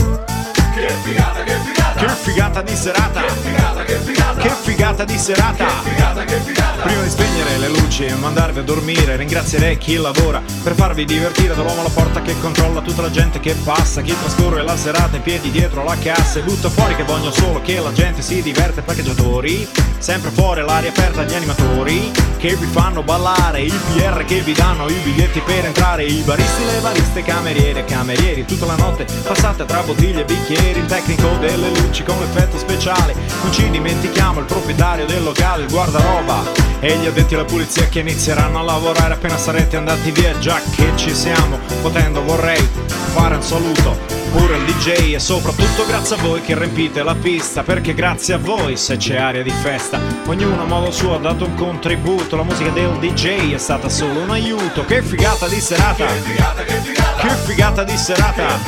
[2.07, 3.21] che figata di serata.
[3.23, 4.41] Che figata, che figata.
[4.41, 5.67] Che figata di serata.
[5.67, 6.83] Che figata, che figata.
[6.83, 11.55] Prima di spegnere le luci e mandarvi a dormire Ringrazierei chi lavora per farvi divertire
[11.55, 15.23] Dall'uomo alla porta che controlla tutta la gente che passa Chi trascorre la serata in
[15.23, 18.83] piedi dietro la cassa E butta fuori che voglio solo che la gente si diverte
[18.83, 19.69] Parcheggiatori,
[20.03, 24.89] sempre fuori l'aria aperta gli animatori Che vi fanno ballare, il PR che vi danno
[24.89, 29.65] i biglietti per entrare I baristi, le bariste, cameriere e camerieri Tutta la notte passate
[29.65, 34.47] tra bottiglie e bicchieri Il tecnico delle luci con l'effetto speciale Non ci dimentichiamo il
[34.47, 39.37] proprietario del locale, il guardaroba e gli addetti alla pulizia che inizieranno a lavorare appena
[39.37, 42.69] sarete andati via già che ci siamo potendo vorrei
[43.15, 47.63] fare un saluto pure al DJ e soprattutto grazie a voi che riempite la pista
[47.63, 51.45] perché grazie a voi se c'è aria di festa ognuno a modo suo ha dato
[51.45, 52.37] un contributo.
[52.37, 54.85] La musica del DJ è stata solo un aiuto.
[54.85, 56.07] Che figata di serata!
[56.07, 57.23] Che figata, che figata.
[57.23, 58.59] che figata di serata!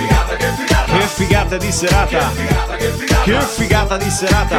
[0.84, 2.30] Che figata di serata!
[3.22, 4.58] Che figata di serata!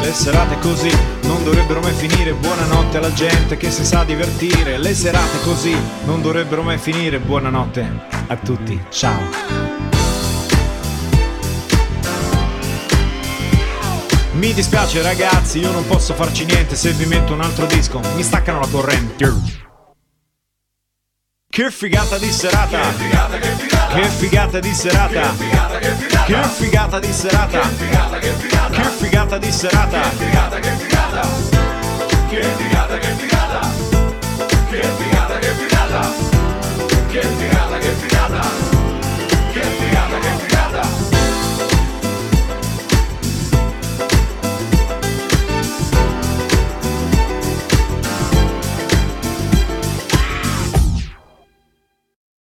[0.00, 2.32] Le serate così non dovrebbero mai finire.
[2.32, 4.78] Buonanotte alla gente che si sa divertire.
[4.78, 7.18] Le serate così non dovrebbero mai finire.
[7.18, 8.80] Buonanotte a tutti.
[8.90, 9.66] Ciao.
[14.32, 18.00] Mi dispiace ragazzi, io non posso farci niente se vi metto un altro disco.
[18.14, 19.64] Mi staccano la corrente.
[21.48, 22.80] Che figata di serata!
[23.94, 25.34] Che figata di serata!
[26.26, 27.60] Che figata di serata!
[28.70, 30.95] Che figata di serata!
[31.16, 31.56] గట్టిగాదా
[32.30, 32.40] que
[33.04, 33.60] గట్టిగాదా
[34.72, 36.02] గట్టిగాదా గట్టిగాదా
[37.14, 38.75] గట్టిగాదా గట్టిగాదా